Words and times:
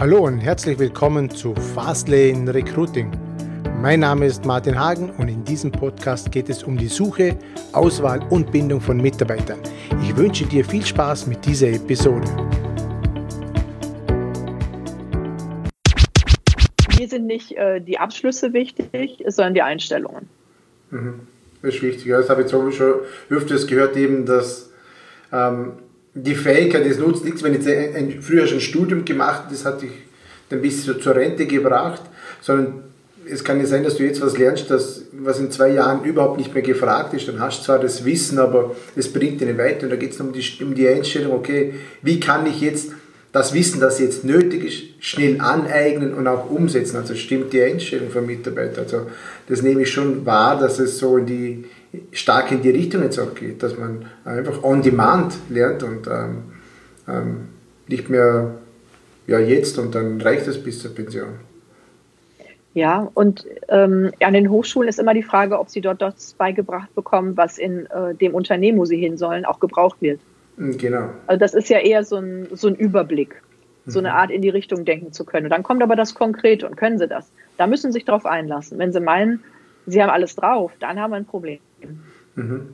Hallo 0.00 0.20
und 0.20 0.38
herzlich 0.38 0.78
willkommen 0.78 1.28
zu 1.28 1.54
Fastlane 1.54 2.54
Recruiting. 2.54 3.10
Mein 3.82 4.00
Name 4.00 4.24
ist 4.24 4.46
Martin 4.46 4.80
Hagen 4.80 5.10
und 5.18 5.28
in 5.28 5.44
diesem 5.44 5.70
Podcast 5.70 6.32
geht 6.32 6.48
es 6.48 6.62
um 6.62 6.78
die 6.78 6.86
Suche, 6.86 7.36
Auswahl 7.72 8.26
und 8.30 8.50
Bindung 8.50 8.80
von 8.80 8.96
Mitarbeitern. 8.96 9.58
Ich 10.02 10.16
wünsche 10.16 10.46
dir 10.46 10.64
viel 10.64 10.86
Spaß 10.86 11.26
mit 11.26 11.44
dieser 11.44 11.68
Episode. 11.68 12.26
Mir 16.98 17.06
sind 17.06 17.26
nicht 17.26 17.52
äh, 17.58 17.82
die 17.82 17.98
Abschlüsse 17.98 18.54
wichtig, 18.54 19.22
sondern 19.26 19.52
die 19.52 19.60
Einstellungen. 19.60 20.30
Mhm. 20.88 21.28
Das 21.60 21.74
ist 21.74 21.82
wichtig. 21.82 22.08
Das 22.08 22.30
habe 22.30 22.40
ich 22.40 22.50
jetzt 22.50 22.74
schon 22.78 22.94
öfters 23.28 23.66
gehört, 23.66 23.98
eben, 23.98 24.24
dass 24.24 24.70
ähm, 25.30 25.74
die 26.14 26.34
Fähigkeit, 26.34 26.84
es 26.86 26.98
nutzt 26.98 27.24
nichts, 27.24 27.42
wenn 27.42 27.54
ich 27.54 27.64
jetzt 27.64 27.68
ein, 27.68 27.94
ein, 27.94 28.22
früher 28.22 28.46
schon 28.46 28.58
ein 28.58 28.62
Studium 28.62 29.04
gemacht 29.04 29.44
das 29.50 29.64
hat 29.64 29.82
dich 29.82 29.92
dann 30.48 30.60
bis 30.60 30.84
zur 30.84 31.14
Rente 31.14 31.46
gebracht, 31.46 32.02
sondern 32.40 32.82
es 33.30 33.44
kann 33.44 33.60
ja 33.60 33.66
sein, 33.66 33.84
dass 33.84 33.96
du 33.96 34.04
jetzt 34.04 34.20
was 34.20 34.36
lernst, 34.36 34.70
das, 34.70 35.02
was 35.12 35.38
in 35.38 35.50
zwei 35.50 35.70
Jahren 35.70 36.04
überhaupt 36.04 36.38
nicht 36.38 36.52
mehr 36.52 36.62
gefragt 36.62 37.14
ist. 37.14 37.28
Dann 37.28 37.38
hast 37.38 37.60
du 37.60 37.64
zwar 37.66 37.78
das 37.78 38.04
Wissen, 38.04 38.38
aber 38.38 38.74
es 38.96 39.12
bringt 39.12 39.40
dich 39.40 39.46
nicht 39.46 39.58
weiter. 39.58 39.84
Und 39.84 39.90
da 39.90 39.96
geht 39.96 40.12
es 40.12 40.20
um 40.20 40.32
die, 40.32 40.64
um 40.64 40.74
die 40.74 40.88
Einstellung, 40.88 41.32
okay, 41.32 41.74
wie 42.02 42.18
kann 42.18 42.46
ich 42.46 42.60
jetzt 42.60 42.90
das 43.32 43.54
Wissen, 43.54 43.80
das 43.80 44.00
jetzt 44.00 44.24
nötig 44.24 44.64
ist, 44.64 45.04
schnell 45.04 45.40
aneignen 45.40 46.14
und 46.14 46.26
auch 46.26 46.50
umsetzen. 46.50 46.96
Also 46.96 47.14
stimmt 47.14 47.52
die 47.52 47.62
Einstellung 47.62 48.10
von 48.10 48.26
Mitarbeitern. 48.26 48.84
Also 48.84 49.06
das 49.48 49.62
nehme 49.62 49.82
ich 49.82 49.92
schon 49.92 50.26
wahr, 50.26 50.58
dass 50.58 50.80
es 50.80 50.98
so 50.98 51.16
in 51.18 51.26
die, 51.26 51.64
stark 52.12 52.52
in 52.52 52.62
die 52.62 52.70
Richtung 52.70 53.02
jetzt 53.02 53.18
auch 53.18 53.34
geht, 53.34 53.62
dass 53.62 53.76
man 53.76 54.06
einfach 54.24 54.62
on 54.62 54.82
demand 54.82 55.34
lernt 55.48 55.82
und 55.82 56.06
ähm, 56.06 56.42
ähm, 57.08 57.48
nicht 57.88 58.08
mehr 58.08 58.54
ja, 59.26 59.38
jetzt 59.38 59.78
und 59.78 59.94
dann 59.94 60.20
reicht 60.20 60.46
es 60.46 60.62
bis 60.62 60.80
zur 60.80 60.94
Pension. 60.94 61.28
Ja, 62.74 63.10
und 63.14 63.46
ähm, 63.68 64.12
an 64.20 64.32
den 64.32 64.48
Hochschulen 64.48 64.88
ist 64.88 65.00
immer 65.00 65.14
die 65.14 65.24
Frage, 65.24 65.58
ob 65.58 65.70
sie 65.70 65.80
dort 65.80 66.00
das 66.00 66.34
beigebracht 66.34 66.94
bekommen, 66.94 67.36
was 67.36 67.58
in 67.58 67.86
äh, 67.86 68.14
dem 68.14 68.34
Unternehmen, 68.34 68.78
wo 68.78 68.84
sie 68.84 68.96
hin 68.96 69.16
sollen, 69.18 69.44
auch 69.44 69.58
gebraucht 69.58 69.96
wird. 70.00 70.20
Hm, 70.56 70.78
genau. 70.78 71.10
Also 71.26 71.40
das 71.40 71.54
ist 71.54 71.68
ja 71.68 71.78
eher 71.78 72.04
so 72.04 72.16
ein, 72.16 72.46
so 72.52 72.68
ein 72.68 72.76
Überblick, 72.76 73.42
so 73.86 73.98
eine 73.98 74.10
mhm. 74.10 74.14
Art 74.14 74.30
in 74.30 74.42
die 74.42 74.50
Richtung 74.50 74.84
denken 74.84 75.12
zu 75.12 75.24
können. 75.24 75.46
Und 75.46 75.50
dann 75.50 75.64
kommt 75.64 75.82
aber 75.82 75.96
das 75.96 76.14
Konkrete 76.14 76.66
und 76.66 76.76
können 76.76 76.98
sie 76.98 77.08
das. 77.08 77.32
Da 77.56 77.66
müssen 77.66 77.90
sie 77.90 77.98
sich 77.98 78.04
drauf 78.04 78.24
einlassen. 78.24 78.78
Wenn 78.78 78.92
sie 78.92 79.00
meinen, 79.00 79.42
sie 79.86 80.00
haben 80.00 80.10
alles 80.10 80.36
drauf, 80.36 80.72
dann 80.78 81.00
haben 81.00 81.10
wir 81.10 81.16
ein 81.16 81.26
Problem. 81.26 81.58
Mhm. 82.34 82.68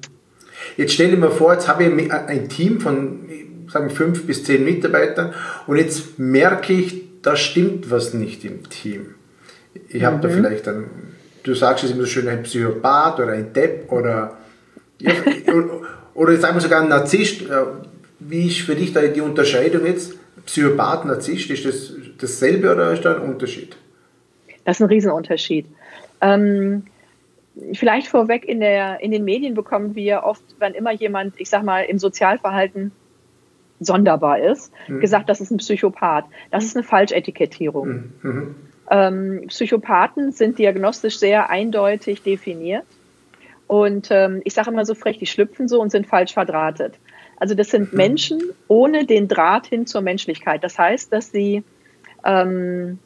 Jetzt 0.76 0.94
stell 0.94 1.10
dir 1.10 1.16
mal 1.16 1.30
vor, 1.30 1.52
jetzt 1.52 1.68
habe 1.68 1.84
ich 1.84 2.12
ein 2.12 2.48
Team 2.48 2.80
von 2.80 3.20
sagen 3.68 3.90
fünf 3.90 4.26
bis 4.26 4.44
zehn 4.44 4.64
Mitarbeitern 4.64 5.34
und 5.66 5.76
jetzt 5.76 6.18
merke 6.18 6.72
ich, 6.72 7.02
da 7.22 7.36
stimmt 7.36 7.90
was 7.90 8.14
nicht 8.14 8.44
im 8.44 8.68
Team. 8.68 9.14
Ich 9.88 10.04
habe 10.04 10.16
mhm. 10.16 10.20
da 10.22 10.28
vielleicht 10.28 10.68
ein, 10.68 10.84
du 11.42 11.54
sagst 11.54 11.84
es 11.84 11.90
immer 11.90 12.02
so 12.02 12.06
schön, 12.06 12.28
ein 12.28 12.42
Psychopath 12.42 13.18
oder 13.18 13.32
ein 13.32 13.52
Depp 13.52 13.90
oder, 13.90 14.36
ja, 15.00 15.12
oder 16.14 16.36
sagen 16.36 16.56
wir 16.56 16.60
sogar 16.60 16.82
ein 16.82 16.88
Narzisst. 16.88 17.42
Wie 18.18 18.46
ist 18.46 18.60
für 18.60 18.74
dich 18.74 18.92
da 18.92 19.02
die 19.02 19.20
Unterscheidung 19.20 19.84
jetzt? 19.84 20.14
Psychopath, 20.46 21.04
Narzisst, 21.04 21.50
ist 21.50 21.64
das 21.64 21.92
dasselbe 22.18 22.72
oder 22.72 22.92
ist 22.92 23.04
da 23.04 23.16
ein 23.16 23.22
Unterschied? 23.22 23.76
Das 24.64 24.76
ist 24.76 24.82
ein 24.82 24.88
Riesenunterschied. 24.88 25.66
Ähm, 26.20 26.84
vielleicht 27.72 28.08
vorweg 28.08 28.44
in, 28.44 28.60
der, 28.60 29.00
in 29.00 29.10
den 29.10 29.24
Medien 29.24 29.54
bekommen 29.54 29.94
wir 29.94 30.24
oft, 30.24 30.42
wenn 30.58 30.74
immer 30.74 30.92
jemand, 30.92 31.34
ich 31.38 31.48
sag 31.48 31.62
mal, 31.62 31.82
im 31.82 31.98
Sozialverhalten 31.98 32.92
sonderbar 33.80 34.38
ist, 34.38 34.72
mhm. 34.88 35.00
gesagt, 35.00 35.28
das 35.28 35.40
ist 35.40 35.50
ein 35.50 35.58
Psychopath. 35.58 36.24
Das 36.50 36.64
ist 36.64 36.76
eine 36.76 36.82
Falschetikettierung. 36.82 37.88
Mhm. 37.88 38.12
mhm. 38.22 38.54
Ähm, 38.88 39.44
Psychopathen 39.48 40.30
sind 40.30 40.60
diagnostisch 40.60 41.18
sehr 41.18 41.50
eindeutig 41.50 42.22
definiert. 42.22 42.84
Und 43.66 44.08
ähm, 44.12 44.42
ich 44.44 44.54
sage 44.54 44.70
immer 44.70 44.84
so 44.84 44.94
frech, 44.94 45.18
die 45.18 45.26
schlüpfen 45.26 45.66
so 45.66 45.80
und 45.80 45.90
sind 45.90 46.06
falsch 46.06 46.34
verdrahtet. 46.34 46.94
Also 47.36 47.56
das 47.56 47.70
sind 47.70 47.92
mhm. 47.92 47.96
Menschen 47.96 48.42
ohne 48.68 49.04
den 49.04 49.26
Draht 49.26 49.66
hin 49.66 49.86
zur 49.86 50.02
Menschlichkeit. 50.02 50.62
Das 50.62 50.78
heißt, 50.78 51.12
dass 51.12 51.32
sie 51.32 51.64
ähm, 52.24 53.00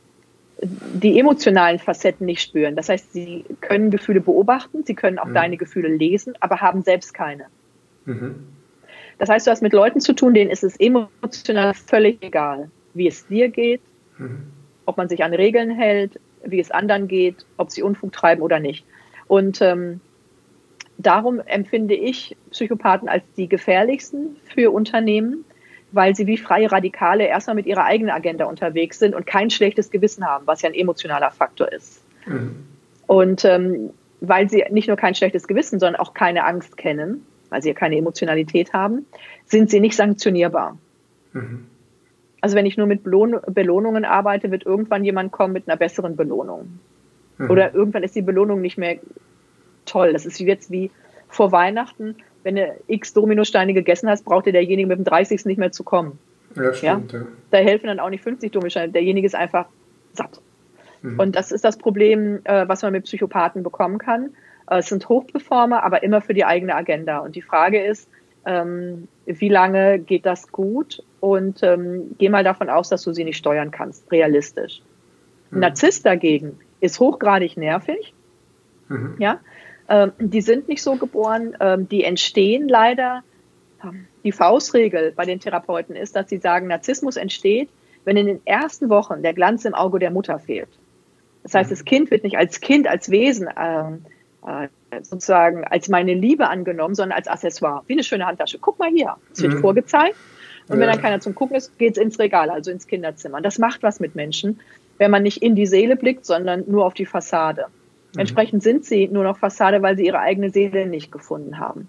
die 0.62 1.18
emotionalen 1.18 1.78
Facetten 1.78 2.26
nicht 2.26 2.42
spüren. 2.42 2.76
Das 2.76 2.88
heißt, 2.88 3.12
sie 3.12 3.44
können 3.60 3.90
Gefühle 3.90 4.20
beobachten, 4.20 4.84
sie 4.84 4.94
können 4.94 5.18
auch 5.18 5.26
mhm. 5.26 5.34
deine 5.34 5.56
Gefühle 5.56 5.88
lesen, 5.88 6.34
aber 6.40 6.60
haben 6.60 6.82
selbst 6.82 7.14
keine. 7.14 7.46
Mhm. 8.04 8.46
Das 9.18 9.28
heißt, 9.28 9.46
du 9.46 9.50
hast 9.50 9.62
mit 9.62 9.72
Leuten 9.72 10.00
zu 10.00 10.14
tun, 10.14 10.34
denen 10.34 10.50
ist 10.50 10.64
es 10.64 10.76
emotional 10.78 11.74
völlig 11.74 12.22
egal, 12.22 12.70
wie 12.94 13.06
es 13.06 13.26
dir 13.26 13.48
geht, 13.48 13.80
mhm. 14.18 14.44
ob 14.86 14.96
man 14.96 15.08
sich 15.08 15.24
an 15.24 15.34
Regeln 15.34 15.70
hält, 15.70 16.20
wie 16.44 16.60
es 16.60 16.70
anderen 16.70 17.08
geht, 17.08 17.46
ob 17.56 17.70
sie 17.70 17.82
Unfug 17.82 18.12
treiben 18.12 18.42
oder 18.42 18.60
nicht. 18.60 18.84
Und 19.28 19.60
ähm, 19.62 20.00
darum 20.98 21.40
empfinde 21.40 21.94
ich 21.94 22.36
Psychopathen 22.50 23.08
als 23.08 23.24
die 23.36 23.48
gefährlichsten 23.48 24.36
für 24.54 24.70
Unternehmen, 24.70 25.44
weil 25.92 26.14
sie 26.14 26.26
wie 26.26 26.36
freie 26.36 26.70
Radikale 26.70 27.26
erstmal 27.26 27.56
mit 27.56 27.66
ihrer 27.66 27.84
eigenen 27.84 28.14
Agenda 28.14 28.44
unterwegs 28.44 28.98
sind 28.98 29.14
und 29.14 29.26
kein 29.26 29.50
schlechtes 29.50 29.90
Gewissen 29.90 30.24
haben, 30.24 30.46
was 30.46 30.62
ja 30.62 30.68
ein 30.68 30.74
emotionaler 30.74 31.30
Faktor 31.30 31.72
ist. 31.72 32.02
Mhm. 32.26 32.56
Und 33.06 33.44
ähm, 33.44 33.90
weil 34.20 34.48
sie 34.48 34.64
nicht 34.70 34.88
nur 34.88 34.96
kein 34.96 35.14
schlechtes 35.14 35.48
Gewissen, 35.48 35.80
sondern 35.80 36.00
auch 36.00 36.14
keine 36.14 36.44
Angst 36.44 36.76
kennen, 36.76 37.26
weil 37.48 37.62
sie 37.62 37.68
ja 37.68 37.74
keine 37.74 37.96
Emotionalität 37.96 38.72
haben, 38.72 39.06
sind 39.46 39.70
sie 39.70 39.80
nicht 39.80 39.96
sanktionierbar. 39.96 40.78
Mhm. 41.32 41.66
Also 42.40 42.56
wenn 42.56 42.66
ich 42.66 42.76
nur 42.76 42.86
mit 42.86 43.02
Belohn 43.02 43.38
Belohnungen 43.48 44.04
arbeite, 44.04 44.50
wird 44.50 44.64
irgendwann 44.64 45.04
jemand 45.04 45.32
kommen 45.32 45.52
mit 45.52 45.68
einer 45.68 45.76
besseren 45.76 46.16
Belohnung. 46.16 46.78
Mhm. 47.38 47.50
Oder 47.50 47.74
irgendwann 47.74 48.02
ist 48.02 48.14
die 48.14 48.22
Belohnung 48.22 48.60
nicht 48.60 48.78
mehr 48.78 48.98
toll. 49.86 50.12
Das 50.12 50.26
ist 50.26 50.38
jetzt 50.38 50.70
wie 50.70 50.90
vor 51.28 51.52
Weihnachten 51.52 52.16
wenn 52.42 52.56
du 52.56 52.74
x 52.86 53.12
Dominosteine 53.12 53.74
gegessen 53.74 54.08
hast, 54.08 54.24
braucht 54.24 54.46
dir 54.46 54.52
derjenige 54.52 54.88
mit 54.88 54.98
dem 54.98 55.04
30. 55.04 55.44
nicht 55.44 55.58
mehr 55.58 55.72
zu 55.72 55.84
kommen. 55.84 56.18
Ja, 56.56 56.72
stimmt. 56.74 57.12
Ja? 57.12 57.18
Ja. 57.18 57.26
Da 57.50 57.58
helfen 57.58 57.86
dann 57.86 58.00
auch 58.00 58.10
nicht 58.10 58.22
50 58.22 58.52
Dominosteine. 58.52 58.92
Derjenige 58.92 59.26
ist 59.26 59.34
einfach 59.34 59.66
satt. 60.12 60.40
Mhm. 61.02 61.18
Und 61.18 61.36
das 61.36 61.52
ist 61.52 61.64
das 61.64 61.76
Problem, 61.76 62.40
äh, 62.44 62.66
was 62.68 62.82
man 62.82 62.92
mit 62.92 63.04
Psychopathen 63.04 63.62
bekommen 63.62 63.98
kann. 63.98 64.30
Äh, 64.68 64.78
es 64.78 64.86
sind 64.86 65.08
Hochperformer, 65.08 65.82
aber 65.82 66.02
immer 66.02 66.20
für 66.20 66.34
die 66.34 66.44
eigene 66.44 66.74
Agenda. 66.74 67.18
Und 67.18 67.36
die 67.36 67.42
Frage 67.42 67.84
ist, 67.84 68.08
ähm, 68.46 69.08
wie 69.26 69.48
lange 69.48 69.98
geht 69.98 70.26
das 70.26 70.50
gut? 70.50 71.02
Und 71.20 71.62
ähm, 71.62 72.16
geh 72.18 72.28
mal 72.28 72.44
davon 72.44 72.70
aus, 72.70 72.88
dass 72.88 73.02
du 73.02 73.12
sie 73.12 73.24
nicht 73.24 73.36
steuern 73.36 73.70
kannst, 73.70 74.10
realistisch. 74.10 74.82
Mhm. 75.50 75.60
Narzisst 75.60 76.06
dagegen 76.06 76.58
ist 76.80 76.98
hochgradig 76.98 77.56
nervig. 77.56 78.14
Mhm. 78.88 79.16
Ja, 79.18 79.40
ähm, 79.90 80.12
die 80.18 80.40
sind 80.40 80.68
nicht 80.68 80.82
so 80.82 80.96
geboren, 80.96 81.56
ähm, 81.60 81.88
die 81.88 82.04
entstehen 82.04 82.68
leider. 82.68 83.22
Ähm, 83.84 84.06
die 84.24 84.32
Faustregel 84.32 85.12
bei 85.12 85.24
den 85.26 85.40
Therapeuten 85.40 85.96
ist, 85.96 86.14
dass 86.14 86.30
sie 86.30 86.38
sagen, 86.38 86.68
Narzissmus 86.68 87.16
entsteht, 87.16 87.68
wenn 88.04 88.16
in 88.16 88.26
den 88.26 88.46
ersten 88.46 88.88
Wochen 88.88 89.22
der 89.22 89.34
Glanz 89.34 89.64
im 89.64 89.74
Auge 89.74 89.98
der 89.98 90.10
Mutter 90.10 90.38
fehlt. 90.38 90.68
Das 91.42 91.54
heißt, 91.54 91.70
das 91.70 91.84
Kind 91.84 92.10
wird 92.10 92.22
nicht 92.22 92.38
als 92.38 92.60
Kind, 92.60 92.86
als 92.86 93.10
Wesen 93.10 93.48
ähm, 93.58 94.04
äh, 94.46 94.68
sozusagen 95.02 95.64
als 95.64 95.88
meine 95.88 96.14
Liebe 96.14 96.48
angenommen, 96.48 96.94
sondern 96.94 97.16
als 97.16 97.28
Accessoire, 97.28 97.82
wie 97.86 97.94
eine 97.94 98.04
schöne 98.04 98.26
Handtasche. 98.26 98.58
Guck 98.58 98.78
mal 98.78 98.90
hier, 98.90 99.16
es 99.32 99.42
wird 99.42 99.54
mhm. 99.54 99.58
vorgezeigt. 99.58 100.16
Und 100.68 100.78
wenn 100.78 100.88
dann 100.88 101.00
keiner 101.00 101.18
zum 101.18 101.34
Gucken 101.34 101.56
ist, 101.56 101.76
geht 101.78 101.96
es 101.96 102.02
ins 102.02 102.20
Regal, 102.20 102.48
also 102.48 102.70
ins 102.70 102.86
Kinderzimmer. 102.86 103.38
Und 103.38 103.42
das 103.42 103.58
macht 103.58 103.82
was 103.82 103.98
mit 103.98 104.14
Menschen, 104.14 104.60
wenn 104.98 105.10
man 105.10 105.24
nicht 105.24 105.42
in 105.42 105.56
die 105.56 105.66
Seele 105.66 105.96
blickt, 105.96 106.24
sondern 106.24 106.64
nur 106.68 106.86
auf 106.86 106.94
die 106.94 107.06
Fassade. 107.06 107.66
Mhm. 108.14 108.20
Entsprechend 108.20 108.62
sind 108.62 108.84
sie 108.84 109.08
nur 109.08 109.24
noch 109.24 109.38
Fassade, 109.38 109.82
weil 109.82 109.96
sie 109.96 110.06
ihre 110.06 110.20
eigene 110.20 110.50
Seele 110.50 110.86
nicht 110.86 111.12
gefunden 111.12 111.58
haben. 111.58 111.88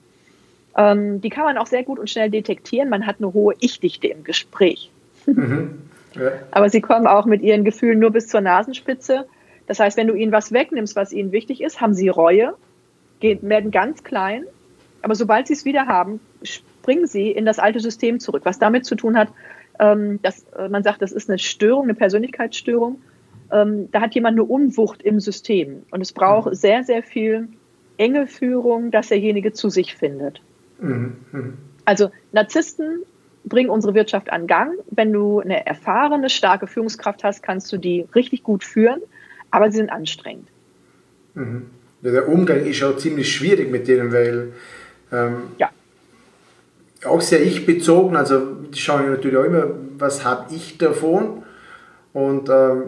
Ähm, 0.77 1.21
die 1.21 1.29
kann 1.29 1.43
man 1.43 1.57
auch 1.57 1.67
sehr 1.67 1.83
gut 1.83 1.99
und 1.99 2.09
schnell 2.09 2.29
detektieren. 2.29 2.89
Man 2.89 3.05
hat 3.05 3.17
eine 3.19 3.33
hohe 3.33 3.55
Ich-Dichte 3.59 4.07
im 4.07 4.23
Gespräch. 4.23 4.89
Mhm. 5.25 5.81
Ja. 6.15 6.31
Aber 6.51 6.69
sie 6.69 6.81
kommen 6.81 7.07
auch 7.07 7.25
mit 7.25 7.41
ihren 7.41 7.63
Gefühlen 7.63 7.99
nur 7.99 8.11
bis 8.11 8.27
zur 8.27 8.41
Nasenspitze. 8.41 9.25
Das 9.67 9.79
heißt, 9.79 9.97
wenn 9.97 10.07
du 10.07 10.13
ihnen 10.13 10.31
was 10.31 10.51
wegnimmst, 10.51 10.95
was 10.95 11.13
ihnen 11.13 11.31
wichtig 11.31 11.61
ist, 11.61 11.79
haben 11.79 11.93
sie 11.93 12.09
Reue, 12.09 12.55
gehen, 13.19 13.39
werden 13.43 13.71
ganz 13.71 14.03
klein. 14.03 14.43
Aber 15.01 15.15
sobald 15.15 15.47
sie 15.47 15.53
es 15.53 15.65
wieder 15.65 15.87
haben, 15.87 16.19
springen 16.43 17.07
sie 17.07 17.31
in 17.31 17.45
das 17.45 17.59
alte 17.59 17.79
System 17.79 18.19
zurück, 18.19 18.41
was 18.45 18.59
damit 18.59 18.85
zu 18.85 18.95
tun 18.95 19.17
hat, 19.17 19.29
ähm, 19.79 20.21
dass 20.21 20.43
äh, 20.57 20.67
man 20.69 20.83
sagt, 20.83 21.01
das 21.01 21.11
ist 21.11 21.29
eine 21.29 21.39
Störung, 21.39 21.83
eine 21.83 21.93
Persönlichkeitsstörung 21.93 23.01
ähm, 23.51 23.89
da 23.91 24.01
hat 24.01 24.15
jemand 24.15 24.35
eine 24.35 24.43
Unwucht 24.43 25.01
im 25.01 25.19
System. 25.19 25.83
Und 25.91 26.01
es 26.01 26.11
braucht 26.11 26.49
mhm. 26.49 26.55
sehr, 26.55 26.83
sehr 26.83 27.03
viel 27.03 27.49
enge 27.97 28.27
Führung, 28.27 28.91
dass 28.91 29.09
derjenige 29.09 29.53
zu 29.53 29.69
sich 29.69 29.95
findet. 29.95 30.41
Mhm. 30.79 31.15
mhm. 31.31 31.53
Also 31.83 32.11
Narzissten 32.31 32.99
bringen 33.43 33.69
unsere 33.69 33.95
Wirtschaft 33.95 34.31
an 34.31 34.45
Gang. 34.45 34.73
Wenn 34.91 35.11
du 35.11 35.39
eine 35.39 35.65
erfahrene, 35.65 36.29
starke 36.29 36.67
Führungskraft 36.67 37.23
hast, 37.23 37.41
kannst 37.41 37.71
du 37.73 37.77
die 37.77 38.05
richtig 38.13 38.43
gut 38.43 38.63
führen, 38.63 39.01
aber 39.49 39.71
sie 39.71 39.77
sind 39.77 39.89
anstrengend. 39.89 40.47
Mhm. 41.33 41.65
Ja, 42.03 42.11
der 42.11 42.29
Umgang 42.29 42.65
ist 42.65 42.83
auch 42.83 42.97
ziemlich 42.97 43.33
schwierig 43.33 43.71
mit 43.71 43.87
denen, 43.87 44.11
weil 44.11 44.53
ähm, 45.11 45.43
ja. 45.57 45.69
auch 47.05 47.21
sehr 47.21 47.41
ich 47.41 47.65
bezogen, 47.65 48.15
also 48.15 48.39
die 48.73 48.79
schauen 48.79 49.09
natürlich 49.09 49.37
auch 49.37 49.43
immer, 49.43 49.71
was 49.97 50.23
habe 50.23 50.53
ich 50.53 50.77
davon 50.77 51.43
Und 52.13 52.49
ähm, 52.49 52.83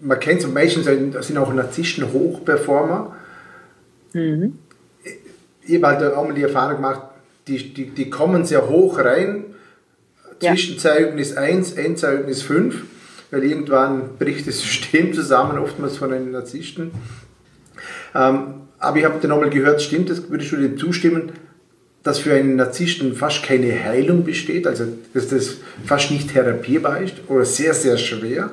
man 0.00 0.20
kennt 0.20 0.42
zum 0.42 0.54
Beispiel, 0.54 0.82
sind 1.22 1.38
auch 1.38 1.52
Narzissten 1.52 2.12
Hochperformer. 2.12 3.16
Mhm. 4.12 4.58
Ich 5.62 5.76
habe 5.76 5.86
halt 5.86 6.14
auch 6.14 6.26
mal 6.26 6.34
die 6.34 6.42
Erfahrung 6.42 6.76
gemacht, 6.76 7.02
die, 7.46 7.72
die, 7.72 7.90
die 7.90 8.10
kommen 8.10 8.44
sehr 8.44 8.68
hoch 8.68 8.98
rein, 8.98 9.44
Zwischenzeugnis 10.40 11.36
1, 11.36 11.72
Endzeugnis 11.72 12.42
5, 12.42 12.82
weil 13.30 13.44
irgendwann 13.44 14.16
bricht 14.18 14.46
das 14.48 14.60
System 14.60 15.12
zusammen, 15.12 15.58
oftmals 15.58 15.98
von 15.98 16.10
den 16.10 16.30
Narzissten. 16.30 16.90
Ähm, 18.14 18.54
aber 18.78 18.96
ich 18.96 19.04
habe 19.04 19.18
dann 19.20 19.30
nochmal 19.30 19.50
gehört, 19.50 19.82
stimmt 19.82 20.10
das, 20.10 20.30
würdest 20.30 20.52
du 20.52 20.56
dir 20.56 20.76
zustimmen, 20.76 21.32
dass 22.02 22.18
für 22.18 22.32
einen 22.32 22.56
Narzissten 22.56 23.14
fast 23.14 23.42
keine 23.42 23.84
Heilung 23.84 24.24
besteht, 24.24 24.66
also 24.66 24.86
dass 25.12 25.28
das 25.28 25.58
fast 25.84 26.10
nicht 26.10 26.32
therapierbar 26.32 27.02
ist 27.02 27.16
oder 27.28 27.44
sehr, 27.44 27.74
sehr 27.74 27.98
schwer? 27.98 28.50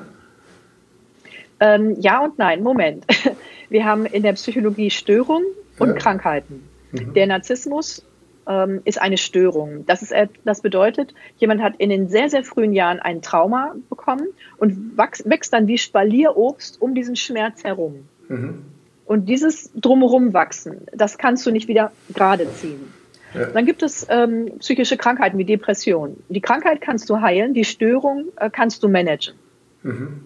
Ähm, 1.59 1.95
ja 2.00 2.24
und 2.24 2.38
nein, 2.38 2.63
Moment. 2.63 3.06
Wir 3.69 3.86
haben 3.86 4.06
in 4.06 4.24
der 4.24 4.33
Psychologie 4.33 4.89
Störungen 4.89 5.45
und 5.80 5.89
ja. 5.89 5.95
Krankheiten. 5.95 6.68
Mhm. 6.92 7.13
Der 7.13 7.27
Narzissmus 7.27 8.06
ähm, 8.48 8.81
ist 8.86 9.01
eine 9.01 9.18
Störung. 9.18 9.86
Das, 9.86 10.01
ist, 10.01 10.13
das 10.44 10.62
bedeutet, 10.62 11.13
jemand 11.38 11.62
hat 11.62 11.74
in 11.77 11.89
den 11.89 12.07
sehr, 12.07 12.30
sehr 12.30 12.44
frühen 12.44 12.74
Jahren 12.74 13.00
ein 13.00 13.21
Trauma 13.21 13.75
bekommen 13.89 14.27
und 14.57 14.98
wächst, 14.98 15.30
wächst 15.30 15.54
dann 15.54 15.68
wie 15.68 15.77
Spalierobst 15.77 16.81
um 16.81 16.95
diesen 16.95 17.15
Schmerz 17.15 17.63
herum. 17.63 18.07
Mhm. 18.27 18.65
Und 19.06 19.30
dieses 19.30 19.71
Drumherum 19.74 20.33
wachsen, 20.33 20.81
das 20.92 21.18
kannst 21.18 21.45
du 21.45 21.51
nicht 21.51 21.68
wieder 21.68 21.92
gerade 22.13 22.51
ziehen. 22.54 22.94
Ja. 23.33 23.45
Dann 23.48 23.65
gibt 23.65 23.83
es 23.83 24.06
ähm, 24.09 24.51
psychische 24.59 24.98
Krankheiten 24.98 25.38
wie 25.38 25.45
Depression. 25.45 26.18
Die 26.30 26.42
Krankheit 26.42 26.81
kannst 26.81 27.09
du 27.09 27.21
heilen, 27.21 27.54
die 27.54 27.65
Störung 27.65 28.25
äh, 28.38 28.50
kannst 28.50 28.83
du 28.83 28.89
managen. 28.89 29.36
Mhm. 29.83 30.24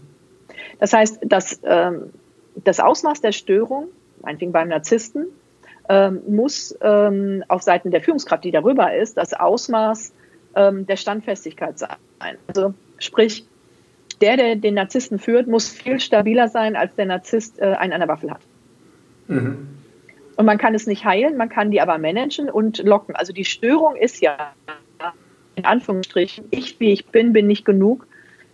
Das 0.81 0.93
heißt, 0.93 1.19
dass, 1.21 1.61
ähm, 1.63 2.11
das 2.55 2.79
Ausmaß 2.79 3.21
der 3.21 3.31
Störung, 3.31 3.89
meinetwegen 4.23 4.51
beim 4.51 4.67
Narzissten, 4.67 5.27
ähm, 5.87 6.21
muss 6.27 6.75
ähm, 6.81 7.43
auf 7.47 7.61
Seiten 7.61 7.91
der 7.91 8.01
Führungskraft, 8.01 8.43
die 8.43 8.51
darüber 8.51 8.93
ist, 8.93 9.15
das 9.15 9.33
Ausmaß 9.33 10.11
ähm, 10.55 10.87
der 10.87 10.97
Standfestigkeit 10.97 11.77
sein. 11.77 12.37
Also 12.47 12.73
sprich, 12.97 13.45
der, 14.21 14.37
der 14.37 14.55
den 14.55 14.73
Narzissten 14.73 15.19
führt, 15.19 15.45
muss 15.45 15.69
viel 15.69 15.99
stabiler 15.99 16.47
sein, 16.47 16.75
als 16.75 16.95
der 16.95 17.05
Narzisst 17.05 17.59
äh, 17.59 17.75
einen 17.75 17.93
an 17.93 17.99
der 17.99 18.09
Waffel 18.09 18.31
hat. 18.31 18.41
Mhm. 19.27 19.67
Und 20.35 20.45
man 20.45 20.57
kann 20.57 20.73
es 20.73 20.87
nicht 20.87 21.05
heilen, 21.05 21.37
man 21.37 21.49
kann 21.49 21.69
die 21.69 21.79
aber 21.79 21.99
managen 21.99 22.49
und 22.49 22.79
locken. 22.79 23.15
Also 23.15 23.33
die 23.33 23.45
Störung 23.45 23.95
ist 23.95 24.19
ja, 24.19 24.53
in 25.53 25.65
Anführungsstrichen, 25.65 26.45
ich 26.49 26.79
wie 26.79 26.91
ich 26.91 27.05
bin, 27.05 27.33
bin 27.33 27.45
nicht 27.45 27.65
genug, 27.65 28.07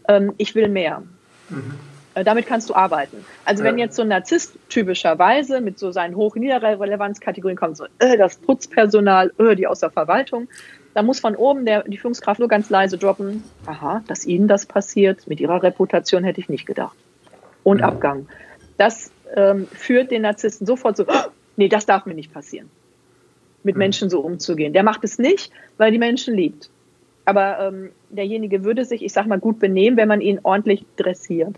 ähm, 0.09 0.33
ich 0.37 0.55
will 0.55 0.67
mehr. 0.67 1.03
Mhm. 1.49 1.75
Äh, 2.17 2.23
damit 2.23 2.47
kannst 2.47 2.69
du 2.69 2.73
arbeiten. 2.73 3.23
Also 3.45 3.63
wenn 3.63 3.77
jetzt 3.77 3.95
so 3.95 4.01
ein 4.01 4.07
Narzisst 4.07 4.57
typischerweise 4.69 5.61
mit 5.61 5.77
so 5.77 5.91
seinen 5.91 6.15
hohen 6.15 6.41
Niederrelevanzkategorien 6.41 7.57
kommt, 7.57 7.77
so 7.77 7.85
äh, 7.99 8.17
das 8.17 8.37
Putzpersonal, 8.37 9.31
äh, 9.37 9.55
die 9.55 9.67
aus 9.67 9.81
der 9.81 9.91
Verwaltung, 9.91 10.47
dann 10.95 11.05
muss 11.05 11.19
von 11.19 11.35
oben 11.35 11.65
der, 11.65 11.83
die 11.83 11.97
Führungskraft 11.97 12.39
nur 12.39 12.49
ganz 12.49 12.71
leise 12.71 12.97
droppen, 12.97 13.43
aha, 13.67 14.03
dass 14.07 14.25
Ihnen 14.25 14.47
das 14.47 14.65
passiert, 14.65 15.27
mit 15.27 15.39
Ihrer 15.39 15.61
Reputation 15.61 16.23
hätte 16.23 16.41
ich 16.41 16.49
nicht 16.49 16.65
gedacht. 16.65 16.97
Und 17.63 17.79
ja. 17.79 17.87
Abgang. 17.87 18.27
Das 18.77 19.11
ähm, 19.35 19.67
führt 19.67 20.09
den 20.09 20.23
Narzissten 20.23 20.65
sofort 20.65 20.97
so, 20.97 21.05
oh, 21.07 21.29
nee, 21.55 21.67
das 21.67 21.85
darf 21.85 22.07
mir 22.07 22.15
nicht 22.15 22.33
passieren. 22.33 22.71
Mit 23.63 23.75
mhm. 23.75 23.79
Menschen 23.79 24.09
so 24.09 24.21
umzugehen. 24.21 24.73
Der 24.73 24.81
macht 24.81 25.03
es 25.03 25.19
nicht, 25.19 25.51
weil 25.77 25.91
die 25.91 25.99
Menschen 25.99 26.33
liebt. 26.33 26.71
Aber 27.25 27.59
ähm, 27.59 27.91
derjenige 28.09 28.63
würde 28.63 28.85
sich, 28.85 29.03
ich 29.03 29.13
sag 29.13 29.27
mal, 29.27 29.39
gut 29.39 29.59
benehmen, 29.59 29.97
wenn 29.97 30.07
man 30.07 30.21
ihn 30.21 30.39
ordentlich 30.41 30.83
dressiert. 30.95 31.57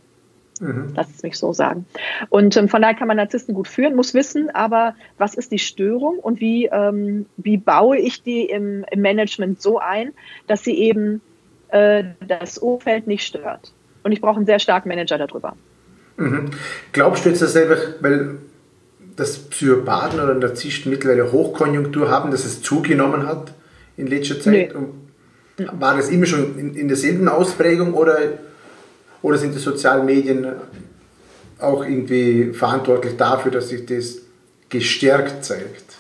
Mhm. 0.60 0.94
Lass 0.96 1.10
es 1.10 1.24
mich 1.24 1.38
so 1.38 1.54
sagen. 1.54 1.86
Und 2.30 2.58
ähm, 2.58 2.68
von 2.68 2.82
daher 2.82 2.96
kann 2.96 3.08
man 3.08 3.18
Narzissten 3.18 3.56
gut 3.56 3.68
führen, 3.68 3.96
muss 3.96 4.14
wissen, 4.14 4.50
aber 4.50 4.96
was 5.18 5.36
ist 5.36 5.52
die 5.52 5.60
Störung 5.60 6.20
und 6.20 6.42
wie, 6.42 6.66
ähm, 6.66 7.26
wie 7.38 7.58
baue 7.58 7.98
ich 7.98 8.24
die 8.24 8.44
im, 8.46 8.86
im, 8.92 9.02
Management 9.02 9.62
so 9.62 9.80
ein, 9.80 10.12
dass 10.48 10.64
sie 10.64 10.78
eben 10.78 11.22
äh, 11.70 12.04
das 12.28 12.58
Umfeld 12.58 13.08
nicht 13.08 13.26
stört. 13.26 13.74
Und 14.04 14.12
ich 14.12 14.22
brauche 14.22 14.38
einen 14.38 14.46
sehr 14.46 14.60
starken 14.60 14.90
Manager 14.90 15.18
darüber. 15.18 15.56
Mhm. 16.18 16.52
Glaubst 16.92 17.26
du 17.26 17.30
jetzt, 17.30 17.42
dass 17.42 17.56
einfach, 17.56 17.80
weil 18.02 18.36
das 19.16 19.38
Psychopathen 19.38 20.20
oder 20.20 20.34
Narzissten 20.34 20.92
mittlerweile 20.92 21.32
Hochkonjunktur 21.32 22.10
haben, 22.10 22.32
dass 22.32 22.46
es 22.46 22.62
zugenommen 22.62 23.28
hat 23.28 23.54
in 23.96 24.08
letzter 24.08 24.40
Zeit? 24.40 24.74
Nee. 25.58 25.68
War 25.74 25.98
das 25.98 26.10
immer 26.10 26.26
schon 26.26 26.58
in, 26.58 26.74
in 26.74 26.88
derselben 26.88 27.28
Ausprägung 27.28 27.94
oder 27.94 28.18
oder 29.22 29.38
sind 29.38 29.54
die 29.54 29.60
sozialen 29.60 30.06
Medien 30.06 30.48
auch 31.60 31.84
irgendwie 31.84 32.54
verantwortlich 32.54 33.18
dafür, 33.18 33.52
dass 33.52 33.70
sich 33.70 33.86
das 33.86 34.22
gestärkt 34.70 35.44
zeigt? 35.44 35.98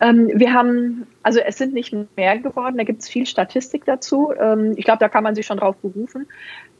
Ähm, 0.00 0.32
wir 0.34 0.52
haben, 0.52 1.06
also 1.22 1.38
es 1.38 1.58
sind 1.58 1.74
nicht 1.74 1.94
mehr 2.16 2.38
geworden, 2.38 2.76
da 2.76 2.82
gibt 2.82 3.02
es 3.02 3.08
viel 3.08 3.24
Statistik 3.24 3.84
dazu. 3.84 4.32
Ähm, 4.36 4.74
ich 4.76 4.84
glaube, 4.84 4.98
da 4.98 5.08
kann 5.08 5.22
man 5.22 5.36
sich 5.36 5.46
schon 5.46 5.58
drauf 5.58 5.76
berufen. 5.76 6.26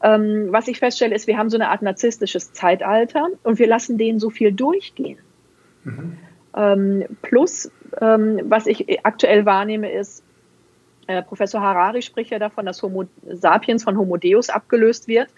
Ähm, 0.03 0.47
was 0.49 0.67
ich 0.67 0.79
feststelle, 0.79 1.15
ist, 1.15 1.25
wir 1.25 1.37
haben 1.37 1.49
so 1.49 1.55
eine 1.55 1.69
Art 1.69 1.81
narzisstisches 1.81 2.51
Zeitalter 2.51 3.29
und 3.43 3.59
wir 3.59 3.67
lassen 3.67 3.97
denen 3.97 4.19
so 4.19 4.29
viel 4.29 4.51
durchgehen. 4.51 5.19
Mhm. 5.85 6.17
Ähm, 6.55 7.05
plus, 7.21 7.71
ähm, 8.01 8.41
was 8.43 8.67
ich 8.67 9.05
aktuell 9.05 9.45
wahrnehme, 9.45 9.91
ist, 9.91 10.23
äh, 11.07 11.21
Professor 11.21 11.61
Harari 11.61 12.01
spricht 12.01 12.31
ja 12.31 12.39
davon, 12.39 12.65
dass 12.65 12.81
Homo 12.81 13.05
sapiens 13.29 13.83
von 13.83 13.97
Homo 13.97 14.17
Deus 14.17 14.49
abgelöst 14.49 15.07
wird, 15.07 15.29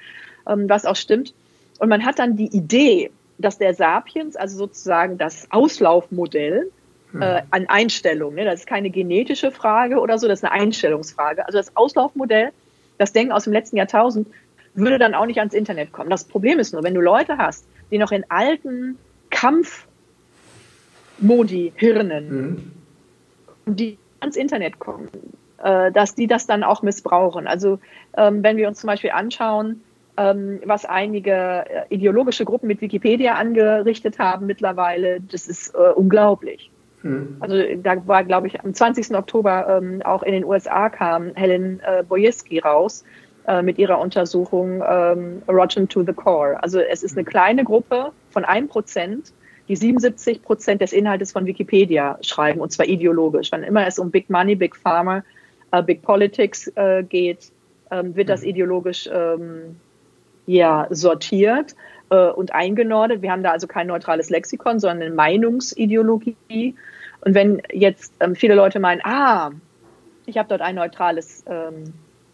ähm, 0.48 0.70
was 0.70 0.86
auch 0.86 0.96
stimmt. 0.96 1.34
Und 1.80 1.90
man 1.90 2.06
hat 2.06 2.20
dann 2.20 2.36
die 2.36 2.56
Idee, 2.56 3.12
dass 3.38 3.58
der 3.58 3.74
Sapiens, 3.74 4.36
also 4.36 4.58
sozusagen 4.58 5.18
das 5.18 5.48
Auslaufmodell 5.52 6.72
hm. 7.12 7.22
äh, 7.22 7.42
an 7.52 7.66
Einstellungen, 7.68 8.36
ne, 8.36 8.46
das 8.46 8.62
ist 8.62 8.68
keine 8.68 8.90
genetische 8.90 9.52
Frage 9.52 10.00
oder 10.00 10.18
so, 10.18 10.28
das 10.28 10.40
ist 10.40 10.46
eine 10.46 10.54
Einstellungsfrage. 10.54 11.46
Also 11.46 11.58
das 11.58 11.76
Auslaufmodell, 11.76 12.52
das 12.98 13.12
Denken 13.12 13.34
aus 13.34 13.44
dem 13.44 13.54
letzten 13.54 13.78
Jahrtausend, 13.78 14.28
würde 14.74 15.00
dann 15.00 15.16
auch 15.16 15.26
nicht 15.26 15.40
ans 15.40 15.54
Internet 15.54 15.92
kommen. 15.92 16.10
Das 16.10 16.26
Problem 16.26 16.60
ist 16.60 16.74
nur, 16.74 16.84
wenn 16.84 16.94
du 16.94 17.02
Leute 17.02 17.38
hast, 17.38 17.66
die 17.92 17.98
noch 17.98 18.12
in 18.12 18.26
alten 18.30 18.98
Kampfmodi 19.30 19.86
hirnen, 21.76 22.72
mhm. 23.66 23.76
die 23.76 23.98
ans 24.20 24.36
Internet 24.36 24.80
kommen, 24.80 25.10
dass 25.66 26.14
die 26.14 26.28
das 26.28 26.46
dann 26.46 26.64
auch 26.64 26.84
missbrauchen. 26.84 27.48
Also 27.48 27.80
ähm, 28.16 28.44
wenn 28.44 28.58
wir 28.58 28.68
uns 28.68 28.80
zum 28.80 28.88
Beispiel 28.88 29.12
anschauen, 29.12 29.82
ähm, 30.18 30.60
was 30.66 30.86
einige 30.86 31.32
äh, 31.32 31.66
ideologische 31.90 32.46
Gruppen 32.46 32.68
mit 32.68 32.82
Wikipedia 32.82 33.36
angerichtet 33.36 34.20
haben 34.20 34.46
mittlerweile, 34.46 35.20
das 35.22 35.48
ist 35.48 35.74
äh, 35.76 35.92
unglaublich. 35.96 36.72
Mhm. 37.04 37.38
Also 37.40 37.56
da 37.82 38.08
war, 38.08 38.24
glaube 38.24 38.48
ich, 38.48 38.62
am 38.62 38.74
20. 38.74 39.16
Oktober 39.16 39.80
ähm, 39.82 40.02
auch 40.04 40.24
in 40.24 40.34
den 40.34 40.46
USA 40.46 40.90
kam 40.90 41.36
Helen 41.36 41.82
äh, 41.82 42.04
Bojeski 42.04 42.60
raus 42.60 43.04
äh, 43.48 43.62
mit 43.62 43.78
ihrer 43.78 44.00
Untersuchung 44.00 44.82
ähm, 44.88 45.42
Rotten 45.48 45.88
to 45.90 46.04
the 46.04 46.14
Core. 46.14 46.62
Also 46.64 46.80
es 46.80 47.04
ist 47.04 47.18
eine 47.18 47.26
hm. 47.26 47.32
kleine 47.32 47.64
Gruppe 47.64 48.12
von 48.30 48.46
einem 48.46 48.68
Prozent, 48.68 49.34
die 49.68 49.76
77 49.76 50.44
Prozent 50.44 50.82
des 50.82 50.94
Inhaltes 50.94 51.32
von 51.32 51.46
Wikipedia 51.46 52.18
schreiben, 52.22 52.62
und 52.62 52.72
zwar 52.72 52.86
ideologisch. 52.86 53.52
Wann 53.52 53.64
immer 53.64 53.86
es 53.86 54.00
um 54.00 54.12
Big 54.12 54.30
Money, 54.30 54.56
Big 54.56 54.76
Pharma 54.76 55.18
äh, 55.18 55.22
Big 55.82 56.02
Politics 56.02 56.68
äh, 56.76 57.04
geht, 57.04 57.52
ähm, 57.92 58.16
wird 58.16 58.30
das 58.30 58.42
mhm. 58.42 58.50
ideologisch 58.50 59.10
ähm, 59.12 59.78
ja, 60.46 60.88
sortiert 60.90 61.76
äh, 62.10 62.30
und 62.30 62.54
eingenordet. 62.54 63.22
Wir 63.22 63.32
haben 63.32 63.44
da 63.44 63.52
also 63.52 63.68
kein 63.68 63.88
neutrales 63.88 64.30
Lexikon, 64.30 64.80
sondern 64.80 65.08
eine 65.08 65.16
Meinungsideologie. 65.16 66.76
Und 67.22 67.34
wenn 67.34 67.62
jetzt 67.72 68.14
ähm, 68.20 68.36
viele 68.36 68.56
Leute 68.56 68.80
meinen, 68.80 69.02
ah, 69.04 69.52
ich 70.26 70.38
habe 70.38 70.50
dort 70.50 70.62
ein 70.62 70.76
neutrales 70.76 71.44
ähm, 71.48 71.94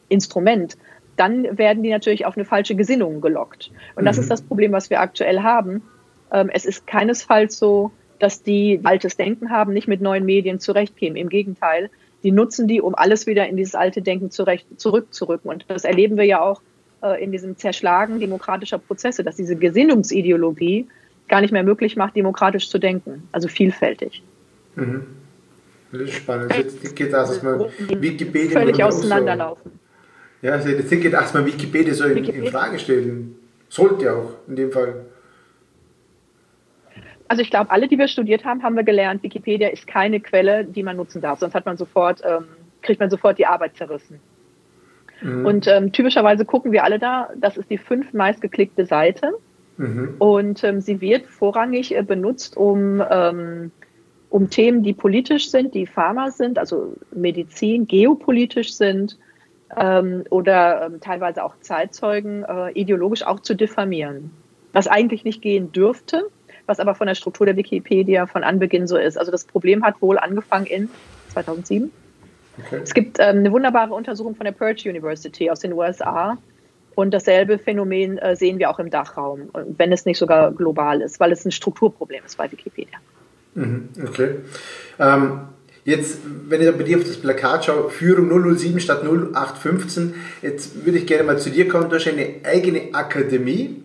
Instrument, 0.09 0.77
dann 1.17 1.57
werden 1.57 1.83
die 1.83 1.89
natürlich 1.89 2.25
auf 2.25 2.35
eine 2.35 2.45
falsche 2.45 2.75
Gesinnung 2.75 3.21
gelockt. 3.21 3.71
Und 3.95 4.03
mhm. 4.03 4.05
das 4.07 4.17
ist 4.17 4.31
das 4.31 4.41
Problem, 4.41 4.71
was 4.71 4.89
wir 4.89 5.01
aktuell 5.01 5.41
haben. 5.41 5.83
Ähm, 6.31 6.49
es 6.53 6.65
ist 6.65 6.87
keinesfalls 6.87 7.57
so, 7.57 7.91
dass 8.19 8.43
die 8.43 8.79
altes 8.83 9.17
Denken 9.17 9.49
haben, 9.49 9.73
nicht 9.73 9.87
mit 9.87 10.01
neuen 10.01 10.25
Medien 10.25 10.59
zurechtkämen. 10.59 11.15
Im 11.15 11.29
Gegenteil, 11.29 11.89
die 12.23 12.31
nutzen 12.31 12.67
die, 12.67 12.81
um 12.81 12.95
alles 12.95 13.27
wieder 13.27 13.47
in 13.47 13.57
dieses 13.57 13.75
alte 13.75 14.01
Denken 14.01 14.31
zurecht, 14.31 14.67
zurückzurücken. 14.77 15.49
Und 15.49 15.65
das 15.67 15.83
erleben 15.83 16.17
wir 16.17 16.25
ja 16.25 16.41
auch 16.41 16.61
äh, 17.01 17.23
in 17.23 17.31
diesem 17.31 17.57
Zerschlagen 17.57 18.19
demokratischer 18.19 18.77
Prozesse, 18.77 19.23
dass 19.23 19.35
diese 19.35 19.55
Gesinnungsideologie 19.55 20.87
gar 21.27 21.41
nicht 21.41 21.51
mehr 21.51 21.63
möglich 21.63 21.95
macht, 21.95 22.15
demokratisch 22.15 22.69
zu 22.69 22.77
denken, 22.77 23.27
also 23.31 23.47
vielfältig. 23.47 24.21
Mhm. 24.75 25.05
Das 25.91 26.01
ist 26.01 26.13
spannend. 26.13 26.55
Jetzt 26.55 26.95
geht 26.95 27.11
das, 27.11 27.43
man 27.43 27.65
Wikipedia 27.77 28.59
völlig 28.59 28.81
auseinanderlaufen. 28.81 29.71
So, 30.41 30.47
ja, 30.47 30.53
also 30.53 30.69
jetzt 30.69 30.89
geht 30.89 31.13
man 31.13 31.45
Wikipedia 31.45 31.93
so 31.93 32.05
in, 32.05 32.23
in 32.23 32.47
Frage 32.47 32.79
stellen 32.79 33.35
sollte 33.71 34.13
auch 34.13 34.33
in 34.47 34.55
dem 34.55 34.71
Fall. 34.71 35.05
Also 37.31 37.43
ich 37.43 37.49
glaube, 37.49 37.71
alle, 37.71 37.87
die 37.87 37.97
wir 37.97 38.09
studiert 38.09 38.43
haben, 38.43 38.61
haben 38.61 38.75
wir 38.75 38.83
gelernt, 38.83 39.23
Wikipedia 39.23 39.69
ist 39.69 39.87
keine 39.87 40.19
Quelle, 40.19 40.65
die 40.65 40.83
man 40.83 40.97
nutzen 40.97 41.21
darf. 41.21 41.39
Sonst 41.39 41.55
hat 41.55 41.65
man 41.65 41.77
sofort, 41.77 42.21
ähm, 42.25 42.43
kriegt 42.81 42.99
man 42.99 43.09
sofort 43.09 43.37
die 43.37 43.45
Arbeit 43.45 43.77
zerrissen. 43.77 44.19
Mhm. 45.21 45.45
Und 45.45 45.65
ähm, 45.65 45.93
typischerweise 45.93 46.43
gucken 46.43 46.73
wir 46.73 46.83
alle 46.83 46.99
da, 46.99 47.29
das 47.37 47.55
ist 47.55 47.69
die 47.69 47.77
fünf 47.77 48.11
meistgeklickte 48.11 48.85
Seite. 48.85 49.31
Mhm. 49.77 50.15
Und 50.19 50.61
ähm, 50.65 50.81
sie 50.81 50.99
wird 50.99 51.25
vorrangig 51.25 51.95
äh, 51.95 52.03
benutzt, 52.03 52.57
um, 52.57 53.01
ähm, 53.09 53.71
um 54.29 54.49
Themen, 54.49 54.83
die 54.83 54.91
politisch 54.91 55.51
sind, 55.51 55.73
die 55.73 55.87
Pharma 55.87 56.31
sind, 56.31 56.59
also 56.59 56.97
Medizin, 57.15 57.87
geopolitisch 57.87 58.73
sind 58.73 59.17
ähm, 59.77 60.25
oder 60.29 60.85
ähm, 60.85 60.99
teilweise 60.99 61.45
auch 61.45 61.55
Zeitzeugen 61.61 62.43
äh, 62.43 62.71
ideologisch 62.71 63.23
auch 63.23 63.39
zu 63.39 63.55
diffamieren. 63.55 64.31
Was 64.73 64.89
eigentlich 64.89 65.23
nicht 65.23 65.41
gehen 65.41 65.71
dürfte, 65.71 66.25
was 66.71 66.79
aber 66.79 66.95
von 66.95 67.07
der 67.07 67.15
Struktur 67.15 67.45
der 67.45 67.57
Wikipedia 67.57 68.25
von 68.25 68.43
Anbeginn 68.43 68.87
so 68.87 68.97
ist. 68.97 69.17
Also 69.17 69.29
das 69.31 69.43
Problem 69.43 69.83
hat 69.83 70.01
wohl 70.01 70.17
angefangen 70.17 70.65
in 70.65 70.89
2007. 71.33 71.91
Okay. 72.65 72.79
Es 72.81 72.93
gibt 72.93 73.17
ähm, 73.19 73.39
eine 73.39 73.51
wunderbare 73.51 73.93
Untersuchung 73.93 74.35
von 74.35 74.45
der 74.45 74.53
Purge 74.53 74.89
University 74.89 75.49
aus 75.49 75.59
den 75.59 75.73
USA. 75.73 76.37
Und 76.95 77.13
dasselbe 77.13 77.57
Phänomen 77.57 78.17
äh, 78.17 78.35
sehen 78.35 78.57
wir 78.59 78.69
auch 78.69 78.79
im 78.79 78.89
Dachraum, 78.89 79.49
wenn 79.53 79.91
es 79.91 80.05
nicht 80.05 80.17
sogar 80.17 80.51
global 80.51 81.01
ist, 81.01 81.19
weil 81.19 81.31
es 81.31 81.45
ein 81.45 81.51
Strukturproblem 81.51 82.23
ist 82.25 82.37
bei 82.37 82.49
Wikipedia. 82.51 82.97
Mhm, 83.55 83.89
okay. 84.05 84.35
Ähm, 84.99 85.41
jetzt, 85.83 86.19
wenn 86.47 86.61
ich 86.61 86.71
bei 86.71 86.83
dir 86.83 86.97
auf 86.97 87.03
das 87.03 87.17
Plakat 87.17 87.65
schaue, 87.65 87.89
Führung 87.89 88.55
007 88.55 88.79
statt 88.79 89.03
0815, 89.03 90.15
jetzt 90.41 90.85
würde 90.85 90.99
ich 90.99 91.07
gerne 91.07 91.23
mal 91.23 91.37
zu 91.37 91.49
dir 91.49 91.67
kommen. 91.67 91.89
Du 91.89 91.95
hast 91.95 92.07
eine 92.07 92.35
eigene 92.43 92.93
Akademie. 92.93 93.83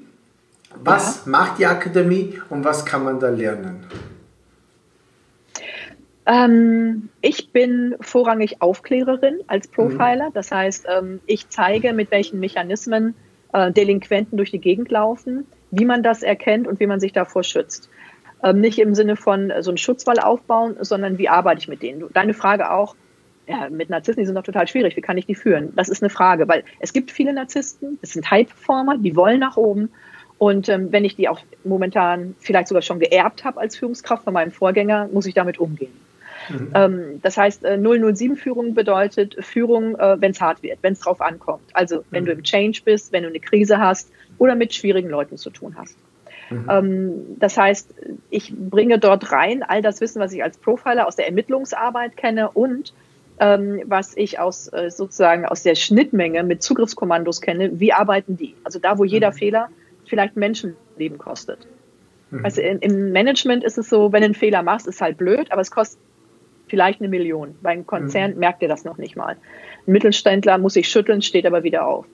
Was 0.83 1.25
ja. 1.25 1.31
macht 1.31 1.59
die 1.59 1.67
Akademie 1.67 2.41
und 2.49 2.65
was 2.65 2.85
kann 2.85 3.05
man 3.05 3.21
da 3.21 3.29
lernen? 3.29 3.87
Ähm, 6.27 7.09
ich 7.21 7.53
bin 7.53 7.95
vorrangig 8.01 8.61
Aufklärerin 8.61 9.39
als 9.47 9.69
Profiler. 9.69 10.31
Mhm. 10.31 10.35
Das 10.35 10.51
heißt, 10.51 10.87
ähm, 10.89 11.21
ich 11.27 11.49
zeige, 11.49 11.93
mit 11.93 12.11
welchen 12.11 12.41
Mechanismen 12.41 13.15
äh, 13.53 13.71
Delinquenten 13.71 14.37
durch 14.37 14.51
die 14.51 14.61
Gegend 14.61 14.91
laufen, 14.91 15.47
wie 15.71 15.85
man 15.85 16.03
das 16.03 16.23
erkennt 16.23 16.67
und 16.67 16.81
wie 16.81 16.87
man 16.87 17.01
sich 17.01 17.13
davor 17.13 17.45
schützt. 17.45 17.89
Ähm, 18.43 18.61
nicht 18.61 18.79
im 18.79 18.95
Sinne 18.95 19.17
von 19.17 19.51
äh, 19.51 19.63
so 19.63 19.71
einen 19.71 19.79
Schutzwall 19.79 20.19
aufbauen, 20.19 20.77
sondern 20.81 21.17
wie 21.19 21.29
arbeite 21.29 21.61
ich 21.61 21.69
mit 21.69 21.83
denen. 21.83 22.05
Deine 22.13 22.35
Frage 22.35 22.73
auch, 22.73 22.97
ja, 23.47 23.69
mit 23.71 23.89
Narzissten, 23.91 24.23
die 24.23 24.27
sind 24.27 24.35
doch 24.35 24.43
total 24.43 24.67
schwierig. 24.67 24.97
Wie 24.97 25.01
kann 25.01 25.17
ich 25.17 25.27
die 25.27 25.37
führen? 25.37 25.73
Das 25.77 25.89
ist 25.89 26.03
eine 26.03 26.11
Frage, 26.11 26.49
weil 26.49 26.65
es 26.81 26.93
gibt 26.93 27.13
viele 27.13 27.33
Narzissten, 27.33 27.99
es 28.03 28.13
sind 28.13 28.29
High-Performer, 28.29 28.99
die 28.99 29.15
wollen 29.15 29.39
nach 29.39 29.57
oben 29.57 29.91
und 30.39 30.69
ähm, 30.69 30.93
wenn 30.93 31.05
ich 31.05 31.17
die 31.17 31.29
auch 31.29 31.41
momentan 31.65 32.35
vielleicht 32.41 32.69
sogar 32.69 32.83
schon 32.83 33.01
geerbt 33.01 33.45
habe 33.45 33.61
als 33.61 33.77
Führungskraft 33.77 34.25
von 34.25 34.35
meinem 34.35 34.53
Vorgänger, 34.53 35.09
muss 35.13 35.27
ich 35.27 35.35
damit 35.35 35.59
umgehen. 35.59 35.93
Mhm. 36.49 36.73
Ähm, 36.75 37.21
das 37.23 37.37
heißt, 37.37 37.65
äh, 37.65 37.79
007-Führung 37.79 38.75
bedeutet 38.75 39.37
Führung, 39.41 39.97
äh, 39.97 40.21
wenn 40.21 40.33
es 40.33 40.41
hart 40.41 40.63
wird, 40.63 40.79
wenn 40.83 40.93
es 40.93 41.01
drauf 41.01 41.21
ankommt. 41.21 41.65
Also 41.73 42.05
wenn 42.11 42.25
mhm. 42.25 42.27
du 42.27 42.33
im 42.33 42.43
Change 42.43 42.81
bist, 42.85 43.13
wenn 43.13 43.23
du 43.23 43.31
eine 43.31 43.41
Krise 43.41 43.79
hast 43.79 44.11
oder 44.39 44.55
mit 44.55 44.75
schwierigen 44.75 45.09
Leuten 45.09 45.39
zu 45.39 45.51
tun 45.51 45.75
hast. 45.77 45.97
Mhm. 46.51 46.67
Ähm, 46.71 47.37
das 47.39 47.57
heißt, 47.57 47.95
ich 48.31 48.53
bringe 48.55 48.99
dort 48.99 49.33
rein 49.33 49.63
all 49.63 49.83
das 49.83 50.01
Wissen, 50.01 50.21
was 50.21 50.33
ich 50.33 50.43
als 50.43 50.59
Profiler 50.59 51.07
aus 51.07 51.17
der 51.17 51.27
Ermittlungsarbeit 51.27 52.17
kenne 52.17 52.51
und 52.51 52.93
ähm, 53.39 53.83
was 53.87 54.17
ich 54.17 54.39
aus 54.39 54.73
äh, 54.73 54.91
sozusagen 54.91 55.45
aus 55.45 55.63
der 55.63 55.75
Schnittmenge 55.75 56.43
mit 56.43 56.63
Zugriffskommandos 56.63 57.41
kenne. 57.41 57.81
Wie 57.81 57.93
arbeiten 57.93 58.37
die? 58.37 58.55
Also 58.65 58.79
da, 58.79 58.99
wo 58.99 59.05
jeder 59.05 59.31
mhm. 59.31 59.35
Fehler 59.35 59.69
vielleicht 60.09 60.37
Menschenleben 60.37 61.19
kostet. 61.19 61.67
Mhm. 62.31 62.45
Also 62.45 62.61
im 62.61 63.13
Management 63.13 63.65
ist 63.65 63.79
es 63.79 63.89
so, 63.89 64.13
wenn 64.13 64.21
du 64.21 64.27
einen 64.27 64.35
Fehler 64.35 64.63
machst, 64.63 64.87
ist 64.87 65.01
halt 65.01 65.17
blöd, 65.17 65.51
aber 65.53 65.61
es 65.61 65.71
kostet 65.71 66.01
vielleicht 66.69 67.01
eine 67.01 67.09
Million. 67.09 67.55
Bei 67.63 67.71
einem 67.71 67.87
Konzern 67.87 68.33
mhm. 68.35 68.41
merkt 68.41 68.63
ihr 68.63 68.69
das 68.69 68.85
noch 68.85 68.99
nicht 68.99 69.17
mal. 69.17 69.37
Ein 69.87 69.93
Mittelständler 69.93 70.59
muss 70.59 70.75
sich 70.75 70.89
schütteln, 70.89 71.23
steht 71.23 71.47
aber 71.47 71.63
wieder 71.63 71.87
auf. 71.87 72.07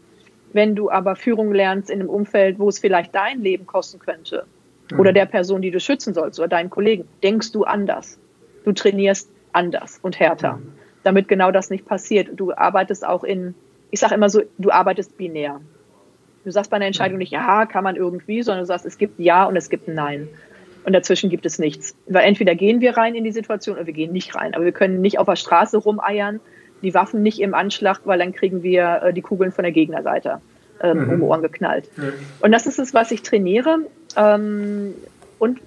Wenn 0.53 0.75
du 0.75 0.91
aber 0.91 1.17
Führung 1.17 1.53
lernst 1.53 1.89
in 1.89 2.01
einem 2.01 2.11
Umfeld, 2.11 2.59
wo 2.59 2.69
es 2.69 2.79
vielleicht 2.79 3.15
dein 3.15 3.41
Leben 3.41 3.67
kosten 3.67 3.99
könnte 3.99 4.45
mhm. 4.91 5.01
oder 5.01 5.13
der 5.13 5.27
Person, 5.27 5.63
die 5.63 5.71
du 5.71 5.81
schützen 5.81 6.13
sollst 6.13 6.39
oder 6.39 6.49
deinen 6.49 6.71
Kollegen, 6.71 7.09
denkst 7.23 7.53
du 7.53 7.65
anders. 7.65 8.19
Du 8.65 8.73
trainierst 8.73 9.31
anders 9.53 9.99
und 10.03 10.21
härter, 10.21 10.55
mhm. 10.55 10.73
damit 11.03 11.29
genau 11.29 11.51
das 11.51 11.71
nicht 11.71 11.87
passiert. 11.87 12.29
Du 12.35 12.53
arbeitest 12.53 13.07
auch 13.07 13.25
in, 13.25 13.55
ich 13.91 14.01
sage 14.01 14.15
immer 14.15 14.29
so, 14.29 14.43
du 14.59 14.71
arbeitest 14.71 15.17
binär. 15.17 15.61
Du 16.45 16.51
sagst 16.51 16.71
bei 16.71 16.77
einer 16.77 16.87
Entscheidung 16.87 17.19
nicht, 17.19 17.33
ja, 17.33 17.67
kann 17.67 17.85
man 17.85 17.97
irgendwie, 17.97 18.43
sondern 18.43 18.63
du 18.63 18.67
sagst, 18.67 18.85
es 18.85 18.99
gibt 18.99 19.21
Ja 19.21 19.45
und 19.45 19.57
es 19.57 19.71
gibt 19.71 19.89
Nein. 19.89 20.29
Und 20.85 20.93
dazwischen 20.93 21.31
gibt 21.31 21.47
es 21.47 21.59
nichts. 21.59 21.95
Weil 22.09 22.25
entweder 22.25 22.55
gehen 22.55 22.81
wir 22.81 22.97
rein 22.97 23.15
in 23.15 23.23
die 23.23 23.33
Situation 23.33 23.77
oder 23.77 23.87
wir 23.87 23.93
gehen 23.93 24.13
nicht 24.13 24.35
rein. 24.35 24.55
Aber 24.55 24.65
wir 24.65 24.73
können 24.73 25.01
nicht 25.01 25.19
auf 25.19 25.27
der 25.27 25.37
Straße 25.37 25.77
rumeiern, 25.77 26.41
die 26.83 26.95
Waffen 26.95 27.23
nicht 27.23 27.41
im 27.41 27.55
Anschlag, 27.55 28.01
weil 28.05 28.19
dann 28.19 28.33
kriegen 28.33 28.63
wir 28.65 29.03
äh, 29.03 29.13
die 29.13 29.23
Kugeln 29.23 29.53
von 29.53 29.63
der 29.63 29.73
Gegnerseite 29.73 30.41
ähm, 30.81 31.05
mhm. 31.05 31.11
um 31.11 31.23
Ohren 31.23 31.43
geknallt. 31.43 31.89
Mhm. 31.97 32.13
Und 32.41 32.53
das 32.53 32.67
ist 32.67 32.81
es, 32.81 32.93
was 32.93 33.13
ich 33.13 33.23
trainiere. 33.23 33.79
Ähm, 34.17 34.95
und 35.39 35.61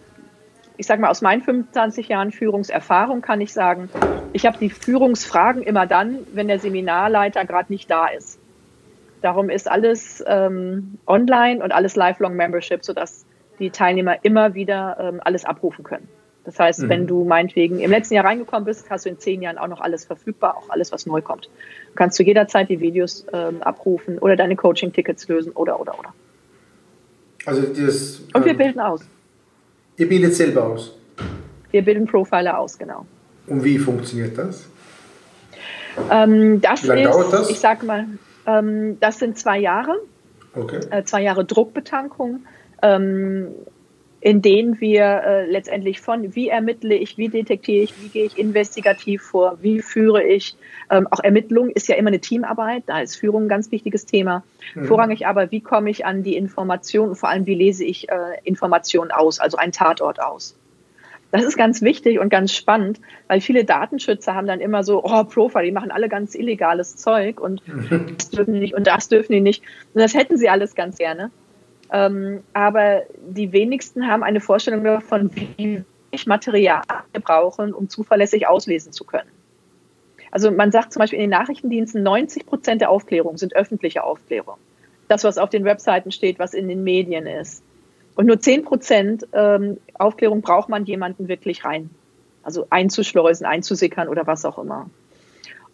ich 0.78 0.88
sage 0.88 1.02
mal, 1.02 1.10
aus 1.10 1.22
meinen 1.22 1.42
25 1.42 2.10
Jahren 2.10 2.32
Führungserfahrung 2.32 3.22
kann 3.22 3.40
ich 3.40 3.54
sagen, 3.54 3.90
ich 4.34 4.46
habe 4.46 4.58
die 4.58 4.70
Führungsfragen 4.70 5.64
immer 5.64 5.88
dann, 5.88 6.20
wenn 6.34 6.50
der 6.50 6.60
Seminarleiter 6.60 7.46
gerade 7.46 7.72
nicht 7.72 7.90
da 7.90 8.08
ist. 8.08 8.40
Darum 9.22 9.50
ist 9.50 9.70
alles 9.70 10.24
ähm, 10.28 10.98
online 11.08 11.64
und 11.64 11.72
alles 11.72 11.96
Lifelong 11.96 12.36
Membership, 12.36 12.84
sodass 12.86 13.26
die 13.60 13.70
Teilnehmer 13.70 14.24
immer 14.24 14.54
wieder 14.54 14.98
ähm, 15.00 15.22
alles 15.24 15.46
abrufen 15.46 15.84
können. 15.84 16.08
Das 16.44 16.60
heißt, 16.60 16.84
mhm. 16.84 16.90
wenn 16.90 17.08
du 17.08 17.24
meinetwegen 17.24 17.80
im 17.80 17.90
letzten 17.90 18.14
Jahr 18.14 18.26
reingekommen 18.26 18.66
bist, 18.66 18.90
hast 18.90 19.06
du 19.06 19.10
in 19.10 19.20
zehn 19.20 19.42
Jahren 19.42 19.58
auch 19.58 19.68
noch 19.68 19.82
alles 19.82 20.06
verfügbar, 20.06 20.56
auch 20.58 20.70
alles, 20.70 20.92
was 20.92 21.06
neu 21.06 21.22
kommt. 21.22 21.46
Du 21.46 21.96
kannst 21.96 22.18
zu 22.18 22.24
jeder 22.24 22.48
Zeit 22.48 22.70
die 22.70 22.80
Videos 22.80 23.26
ähm, 23.34 23.64
abrufen 23.64 24.20
oder 24.20 24.36
deine 24.36 24.56
Coaching-Tickets 24.56 25.28
lösen 25.28 25.52
oder, 25.54 25.80
oder, 25.80 25.98
oder. 25.98 26.14
Also 27.46 27.62
das, 27.62 28.22
Und 28.34 28.46
wir 28.46 28.52
ähm, 28.52 28.58
bilden 28.58 28.80
aus. 28.80 29.02
Ihr 29.98 30.08
bildet 30.08 30.36
selber 30.36 30.66
aus? 30.66 30.96
Wir 31.72 31.84
bilden 31.84 32.06
Profiler 32.06 32.60
aus, 32.60 32.78
genau. 32.78 33.06
Und 33.48 33.64
wie 33.64 33.78
funktioniert 33.78 34.38
das? 34.38 34.68
Ähm, 36.12 36.62
das 36.62 36.84
wie 36.84 36.88
lange 36.88 37.02
ist, 37.02 37.14
dauert 37.14 37.34
das? 37.34 37.50
Ich 37.50 37.60
sag 37.60 37.84
mal, 37.84 38.06
ähm, 38.46 39.00
das 39.00 39.20
sind 39.20 39.38
zwei 39.38 39.60
Jahre. 39.60 39.96
Okay. 40.54 40.80
Äh, 40.90 41.04
zwei 41.04 41.22
Jahre 41.22 41.46
Druckbetankung 41.46 42.46
ähm, 42.82 43.48
in 44.26 44.42
denen 44.42 44.82
wir 44.82 45.04
äh, 45.04 45.52
letztendlich 45.52 46.02
von, 46.02 46.34
wie 46.34 46.50
ermittle 46.50 46.96
ich, 46.96 47.16
wie 47.16 47.30
detektiere 47.30 47.84
ich, 47.84 48.02
wie 48.02 48.10
gehe 48.10 48.26
ich 48.26 48.40
investigativ 48.40 49.22
vor, 49.22 49.60
wie 49.62 49.84
führe 49.84 50.24
ich. 50.24 50.56
Ähm, 50.90 51.08
auch 51.12 51.20
Ermittlung 51.20 51.70
ist 51.70 51.88
ja 51.88 51.96
immer 51.96 52.08
eine 52.08 52.20
Teamarbeit, 52.20 52.86
da 52.88 53.02
ist 53.02 53.18
Führung 53.18 53.44
ein 53.44 53.50
ganz 53.50 53.72
wichtiges 53.72 54.08
Thema. 54.08 54.44
Mhm. 54.74 54.86
Vorrangig 54.86 55.28
aber, 55.28 55.52
wie 55.52 55.62
komme 55.62 55.92
ich 55.92 56.08
an 56.08 56.24
die 56.24 56.36
Informationen, 56.36 57.14
vor 57.14 57.30
allem, 57.30 57.46
wie 57.46 57.54
lese 57.54 57.84
ich 57.86 58.10
äh, 58.10 58.40
Informationen 58.44 59.12
aus, 59.12 59.40
also 59.40 59.58
einen 59.58 59.72
Tatort 59.72 60.20
aus. 60.20 60.58
Das 61.32 61.44
ist 61.44 61.58
ganz 61.58 61.82
wichtig 61.82 62.20
und 62.20 62.30
ganz 62.30 62.54
spannend, 62.54 63.02
weil 63.28 63.42
viele 63.42 63.66
Datenschützer 63.66 64.36
haben 64.36 64.48
dann 64.48 64.62
immer 64.62 64.84
so, 64.84 65.04
oh, 65.04 65.24
Profile, 65.26 65.66
die 65.66 65.72
machen 65.72 65.92
alle 65.92 66.08
ganz 66.08 66.36
illegales 66.36 66.96
Zeug 66.96 67.42
und 67.42 67.62
das 68.18 68.30
dürfen 68.30 68.54
die 68.54 68.60
nicht 68.60 68.74
und 68.74 68.88
das 68.88 69.10
dürfen 69.10 69.34
die 69.34 69.42
nicht. 69.42 69.64
Und 69.94 70.02
das 70.02 70.14
hätten 70.14 70.38
sie 70.38 70.50
alles 70.50 70.76
ganz 70.76 70.98
gerne. 70.98 71.32
Ähm, 71.92 72.42
aber 72.54 73.04
die 73.28 73.52
wenigsten 73.52 74.08
haben 74.08 74.24
eine 74.24 74.40
Vorstellung 74.40 74.84
davon, 74.84 75.30
wie 75.36 75.84
ich 76.12 76.26
Material 76.26 76.82
brauchen, 77.14 77.74
um 77.74 77.90
zuverlässig 77.90 78.48
auslesen 78.48 78.92
zu 78.92 79.04
können. 79.04 79.30
Also 80.32 80.52
man 80.52 80.72
sagt 80.72 80.94
zum 80.94 81.00
Beispiel 81.00 81.20
in 81.20 81.30
den 81.30 81.38
Nachrichtendiensten, 81.40 82.04
90 82.04 82.46
Prozent 82.46 82.82
der 82.82 82.90
Aufklärung 82.90 83.38
sind 83.38 83.56
öffentliche 83.56 84.04
Aufklärung. 84.04 84.58
Das, 85.08 85.24
was 85.24 85.38
auf 85.38 85.50
den 85.50 85.64
Webseiten 85.64 86.12
steht, 86.12 86.40
was 86.40 86.54
in 86.54 86.68
den 86.68 86.84
Medien 86.84 87.28
ist. 87.28 87.64
Und 88.16 88.26
nur 88.26 88.40
10 88.40 88.64
Prozent 88.64 89.28
ähm, 89.34 89.78
Aufklärung 89.94 90.42
braucht 90.42 90.70
man 90.70 90.86
jemanden 90.86 91.28
wirklich 91.28 91.66
rein. 91.66 91.90
Also 92.44 92.68
einzuschleusen, 92.70 93.46
einzusickern 93.46 94.08
oder 94.08 94.26
was 94.26 94.46
auch 94.46 94.58
immer. 94.58 94.90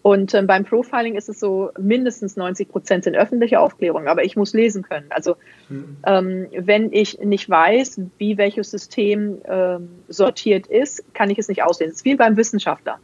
Und 0.04 0.34
ähm, 0.34 0.48
beim 0.48 0.66
Profiling 0.66 1.16
ist 1.16 1.30
es 1.30 1.40
so, 1.40 1.70
mindestens 1.80 2.36
90 2.36 2.70
Prozent 2.70 3.04
sind 3.04 3.16
öffentliche 3.16 3.60
Aufklärung, 3.60 4.08
aber 4.08 4.24
ich 4.24 4.36
muss 4.36 4.54
lesen 4.54 4.82
können. 4.82 5.06
Also 5.10 5.36
mhm. 5.70 5.98
ähm, 6.06 6.48
wenn 6.58 6.92
ich 6.92 7.20
nicht 7.20 7.50
weiß, 7.50 8.02
wie 8.18 8.38
welches 8.38 8.72
System 8.72 9.38
ähm, 9.46 9.90
sortiert 10.08 10.66
ist, 10.66 11.14
kann 11.14 11.30
ich 11.30 11.38
es 11.38 11.48
nicht 11.50 11.64
auslesen. 11.64 11.92
Es 11.92 11.98
ist 11.98 12.06
wie 12.06 12.16
beim 12.16 12.36
Wissenschaftler. 12.36 12.98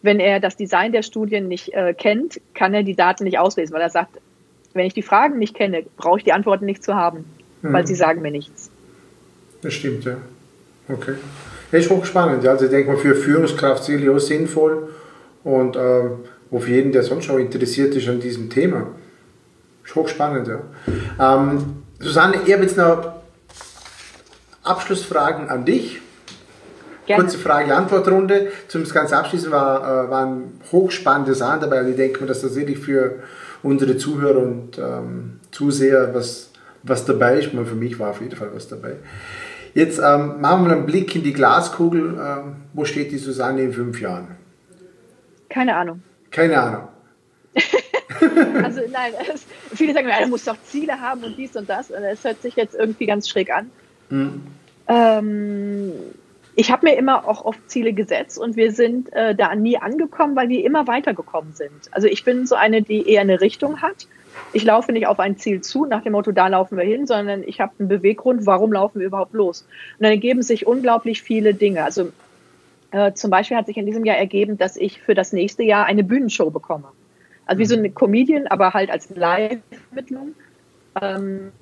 Wenn 0.00 0.18
er 0.18 0.40
das 0.40 0.56
Design 0.56 0.92
der 0.92 1.02
Studien 1.02 1.46
nicht 1.46 1.74
äh, 1.74 1.92
kennt, 1.92 2.40
kann 2.54 2.72
er 2.72 2.84
die 2.84 2.96
Daten 2.96 3.24
nicht 3.24 3.38
auslesen, 3.38 3.74
weil 3.74 3.82
er 3.82 3.90
sagt, 3.90 4.18
wenn 4.72 4.86
ich 4.86 4.94
die 4.94 5.02
Fragen 5.02 5.38
nicht 5.38 5.54
kenne, 5.54 5.84
brauche 5.98 6.18
ich 6.18 6.24
die 6.24 6.32
Antworten 6.32 6.64
nicht 6.64 6.82
zu 6.82 6.94
haben, 6.94 7.26
mhm. 7.60 7.72
weil 7.74 7.86
sie 7.86 7.94
sagen 7.94 8.22
mir 8.22 8.30
nichts. 8.30 8.69
Das 9.62 9.74
stimmt, 9.74 10.04
ja. 10.04 10.16
Okay. 10.88 11.14
Das 11.70 11.84
ist 11.84 11.90
hochspannend. 11.90 12.42
Ja. 12.44 12.52
Also 12.52 12.64
ich 12.64 12.70
denke 12.70 12.92
mal, 12.92 12.98
für 12.98 13.14
Führungskraft 13.14 13.84
sicherlich 13.84 14.08
auch 14.08 14.18
sinnvoll 14.18 14.88
und 15.44 15.76
ähm, 15.76 16.20
auf 16.50 16.68
jeden, 16.68 16.92
der 16.92 17.02
sonst 17.02 17.26
schon 17.26 17.40
interessiert 17.40 17.94
ist 17.94 18.08
an 18.08 18.20
diesem 18.20 18.50
Thema. 18.50 18.88
Ist 19.84 19.94
hochspannend, 19.94 20.48
ja. 20.48 20.60
Ähm, 21.18 21.82
Susanne, 21.98 22.36
ich 22.44 22.52
habe 22.52 22.62
jetzt 22.62 22.76
noch 22.76 23.12
Abschlussfragen 24.62 25.48
an 25.48 25.64
dich. 25.64 26.00
Gerne. 27.06 27.24
kurze 27.24 27.38
Frage-Antwort-Runde. 27.38 28.52
Zum 28.68 28.84
ganz 28.84 29.12
abschließen 29.12 29.50
war, 29.50 30.06
äh, 30.06 30.10
waren 30.10 30.60
hochspannende 30.70 31.34
Sachen 31.34 31.62
dabei. 31.62 31.88
ich 31.88 31.96
denke 31.96 32.20
mir, 32.20 32.26
dass 32.26 32.42
das 32.42 32.54
wirklich 32.54 32.78
für 32.78 33.16
unsere 33.62 33.96
Zuhörer 33.96 34.38
und 34.38 34.78
ähm, 34.78 35.40
Zuseher 35.50 36.14
was, 36.14 36.50
was 36.84 37.04
dabei 37.04 37.40
ist. 37.40 37.50
Für 37.50 37.74
mich 37.74 37.98
war 37.98 38.10
auf 38.10 38.20
jeden 38.20 38.36
Fall 38.36 38.50
was 38.54 38.68
dabei. 38.68 38.92
Jetzt 39.74 39.98
ähm, 39.98 40.40
machen 40.40 40.66
wir 40.66 40.72
einen 40.72 40.86
Blick 40.86 41.14
in 41.14 41.22
die 41.22 41.32
Glaskugel. 41.32 42.18
Ähm, 42.20 42.56
wo 42.72 42.84
steht 42.84 43.12
die 43.12 43.18
Susanne 43.18 43.62
in 43.62 43.72
fünf 43.72 44.00
Jahren? 44.00 44.36
Keine 45.48 45.76
Ahnung. 45.76 46.02
Keine 46.30 46.60
Ahnung. 46.60 46.88
also 48.62 48.80
nein, 48.90 49.12
es, 49.32 49.44
viele 49.74 49.92
sagen, 49.92 50.08
ja, 50.08 50.22
du 50.22 50.28
musst 50.28 50.46
doch 50.46 50.56
Ziele 50.64 51.00
haben 51.00 51.24
und 51.24 51.36
dies 51.36 51.56
und 51.56 51.68
das. 51.68 51.90
Und 51.90 52.02
es 52.02 52.24
hört 52.24 52.42
sich 52.42 52.56
jetzt 52.56 52.74
irgendwie 52.74 53.06
ganz 53.06 53.28
schräg 53.28 53.52
an. 53.52 53.70
Mhm. 54.10 54.42
Ähm, 54.88 55.92
ich 56.56 56.70
habe 56.70 56.86
mir 56.86 56.96
immer 56.96 57.26
auch 57.26 57.44
oft 57.44 57.70
Ziele 57.70 57.92
gesetzt 57.92 58.38
und 58.38 58.56
wir 58.56 58.72
sind 58.72 59.12
äh, 59.12 59.34
da 59.34 59.54
nie 59.54 59.78
angekommen, 59.78 60.36
weil 60.36 60.48
wir 60.48 60.64
immer 60.64 60.86
weitergekommen 60.86 61.54
sind. 61.54 61.88
Also 61.92 62.06
ich 62.06 62.24
bin 62.24 62.46
so 62.46 62.54
eine, 62.54 62.82
die 62.82 63.08
eher 63.08 63.22
eine 63.22 63.40
Richtung 63.40 63.80
hat. 63.80 64.08
Ich 64.52 64.64
laufe 64.64 64.92
nicht 64.92 65.06
auf 65.06 65.20
ein 65.20 65.36
Ziel 65.36 65.60
zu, 65.60 65.84
nach 65.84 66.02
dem 66.02 66.12
Motto, 66.12 66.32
da 66.32 66.48
laufen 66.48 66.76
wir 66.76 66.84
hin, 66.84 67.06
sondern 67.06 67.42
ich 67.44 67.60
habe 67.60 67.72
einen 67.78 67.88
Beweggrund, 67.88 68.46
warum 68.46 68.72
laufen 68.72 69.00
wir 69.00 69.06
überhaupt 69.06 69.32
los. 69.32 69.62
Und 69.98 70.04
dann 70.04 70.10
ergeben 70.10 70.42
sich 70.42 70.66
unglaublich 70.66 71.22
viele 71.22 71.54
Dinge. 71.54 71.84
Also 71.84 72.10
äh, 72.90 73.12
zum 73.12 73.30
Beispiel 73.30 73.56
hat 73.56 73.66
sich 73.66 73.76
in 73.76 73.86
diesem 73.86 74.04
Jahr 74.04 74.16
ergeben, 74.16 74.58
dass 74.58 74.76
ich 74.76 75.00
für 75.00 75.14
das 75.14 75.32
nächste 75.32 75.62
Jahr 75.62 75.86
eine 75.86 76.04
Bühnenshow 76.04 76.50
bekomme. 76.50 76.88
Also 77.46 77.58
wie 77.58 77.66
so 77.66 77.76
eine 77.76 77.90
Comedian, 77.90 78.46
aber 78.46 78.72
halt 78.74 78.90
als 78.90 79.10
Live-Ermittlung. 79.10 80.34
Ähm, 81.00 81.52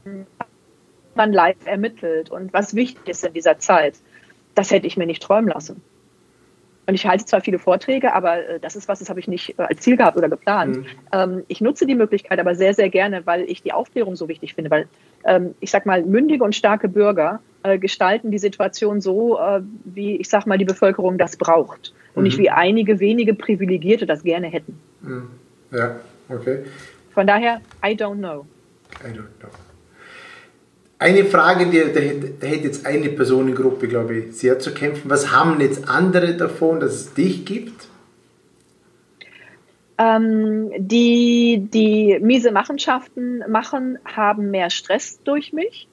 man 1.15 1.33
live 1.33 1.67
ermittelt 1.67 2.31
und 2.31 2.53
was 2.53 2.75
wichtig 2.75 3.07
ist 3.09 3.25
in 3.25 3.35
dieser 3.35 3.59
Zeit. 3.59 3.97
Das 4.55 4.71
hätte 4.71 4.87
ich 4.87 4.97
mir 4.97 5.07
nicht 5.07 5.23
träumen 5.23 5.51
lassen. 5.51 5.83
Und 6.89 6.95
ich 6.95 7.07
halte 7.07 7.27
zwar 7.27 7.43
viele 7.43 7.59
Vorträge, 7.59 8.15
aber 8.15 8.49
äh, 8.49 8.61
das 8.61 8.75
ist 8.75 8.89
was, 8.89 8.99
das 8.99 9.11
habe 9.11 9.21
ich 9.21 9.29
nicht 9.29 9.59
äh, 9.59 9.63
als 9.63 9.81
Ziel 9.81 9.99
gehabt 9.99 10.17
oder 10.17 10.31
geplant. 10.31 10.79
Mhm. 10.79 10.87
Ähm, 11.13 11.45
ich 11.47 11.61
nutze 11.61 11.85
die 11.85 11.95
Möglichkeit 11.95 12.41
aber 12.41 12.55
sehr, 12.55 12.73
sehr 12.73 12.89
gerne, 12.89 13.27
weil 13.27 13.43
ich 13.43 13.63
die 13.63 13.75
Aufklärung 13.75 14.17
so 14.17 14.27
wichtig 14.27 14.55
finde, 14.55 14.71
weil 14.71 14.89
ähm, 15.25 15.55
ich 15.61 15.71
sag 15.71 15.85
mal, 15.85 16.03
mündige 16.03 16.43
und 16.43 16.55
starke 16.55 16.89
Bürger 16.89 17.41
äh, 17.63 17.79
gestalten 17.79 18.31
die 18.31 18.39
Situation 18.39 19.03
so, 19.03 19.39
wie 19.85 20.17
ich 20.17 20.31
sag 20.31 20.47
mal, 20.47 20.57
die 20.57 20.65
Bevölkerung 20.65 21.19
das 21.19 21.37
braucht 21.37 21.93
und 22.15 22.23
mhm. 22.23 22.29
nicht 22.29 22.39
wie 22.39 22.49
einige 22.49 23.01
wenige 23.01 23.35
Privilegierte 23.35 24.07
das 24.07 24.23
gerne 24.23 24.47
hätten. 24.47 24.81
Mhm. 25.03 25.31
Ja, 25.71 25.97
okay. 26.31 26.65
Von 27.13 27.27
daher, 27.27 27.61
I 27.85 27.91
don't 27.91 28.17
know. 28.17 28.47
I 29.05 29.09
don't 29.09 29.29
know. 29.41 29.51
Eine 31.01 31.25
Frage, 31.25 31.67
die, 31.67 31.79
da, 31.79 32.01
hätte 32.47 32.65
jetzt 32.65 32.85
eine 32.85 33.09
Personengruppe, 33.11 33.87
glaube 33.87 34.17
ich, 34.17 34.37
sehr 34.37 34.59
zu 34.59 34.75
kämpfen. 34.75 35.09
Was 35.09 35.31
haben 35.31 35.61
jetzt 35.61 35.89
andere 35.89 36.35
davon, 36.35 36.81
dass 36.81 36.93
es 36.93 37.15
dich 37.15 37.45
gibt? 37.45 37.87
Ähm, 39.97 40.71
die, 40.77 41.69
die 41.73 42.19
miese 42.21 42.51
Machenschaften 42.51 43.45
machen, 43.49 43.99
haben 44.05 44.51
mehr 44.51 44.71
Stress 44.71 45.21
durch 45.23 45.53
mich. 45.53 45.87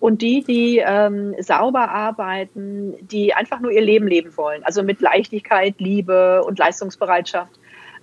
Und 0.00 0.20
die, 0.20 0.42
die 0.42 0.82
ähm, 0.84 1.34
sauber 1.40 1.88
arbeiten, 1.88 2.94
die 3.00 3.34
einfach 3.34 3.60
nur 3.60 3.70
ihr 3.70 3.80
Leben 3.80 4.06
leben 4.06 4.36
wollen, 4.36 4.62
also 4.64 4.82
mit 4.82 5.00
Leichtigkeit, 5.00 5.76
Liebe 5.78 6.42
und 6.44 6.58
Leistungsbereitschaft, 6.58 7.52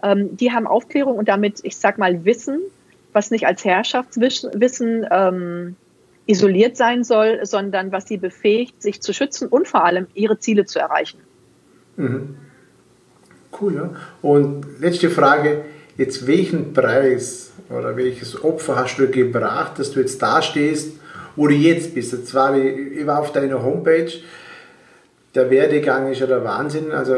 ähm, 0.02 0.36
die 0.36 0.52
haben 0.52 0.66
Aufklärung 0.66 1.18
und 1.18 1.28
damit, 1.28 1.60
ich 1.64 1.78
sag 1.78 1.98
mal, 1.98 2.26
Wissen, 2.26 2.60
was 3.14 3.32
nicht 3.32 3.46
als 3.46 3.64
Herrschaftswissen 3.66 5.06
ähm, 5.12 5.76
isoliert 6.26 6.78
sein 6.78 7.04
soll, 7.04 7.40
sondern 7.44 7.92
was 7.92 8.08
sie 8.08 8.18
befähigt, 8.18 8.82
sich 8.82 9.02
zu 9.02 9.14
schützen 9.14 9.48
und 9.48 9.68
vor 9.68 9.84
allem 9.84 10.08
ihre 10.14 10.40
Ziele 10.40 10.66
zu 10.66 10.80
erreichen. 10.80 11.20
Mhm. 11.98 12.38
Cool, 13.60 13.76
ja. 13.76 13.90
Und 14.22 14.66
letzte 14.80 15.10
Frage, 15.10 15.66
jetzt 15.98 16.26
welchen 16.28 16.74
Preis 16.74 17.52
oder 17.70 17.96
welches 17.98 18.44
Opfer 18.44 18.76
hast 18.76 18.98
du 18.98 19.08
gebracht, 19.10 19.78
dass 19.80 19.92
du 19.92 20.00
jetzt 20.00 20.22
da 20.22 20.42
stehst, 20.42 20.94
wo 21.36 21.48
du 21.48 21.54
jetzt 21.54 21.94
bist? 21.94 22.14
Jetzt 22.14 22.34
war 22.34 22.56
ich 22.56 23.06
war 23.06 23.20
auf 23.20 23.32
deiner 23.32 23.62
Homepage, 23.64 24.12
der 25.36 25.50
Werdegang 25.50 26.12
ist 26.12 26.20
ja 26.20 26.28
der 26.28 26.44
Wahnsinn, 26.44 26.92
also 26.92 27.16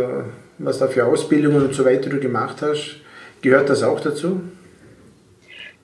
was 0.60 0.78
da 0.78 0.88
für 0.88 1.06
Ausbildungen 1.06 1.66
und 1.66 1.74
so 1.74 1.86
weiter 1.86 2.10
du 2.10 2.20
gemacht 2.20 2.62
hast. 2.62 2.98
Gehört 3.42 3.70
das 3.70 3.84
auch 3.84 4.00
dazu? 4.00 4.42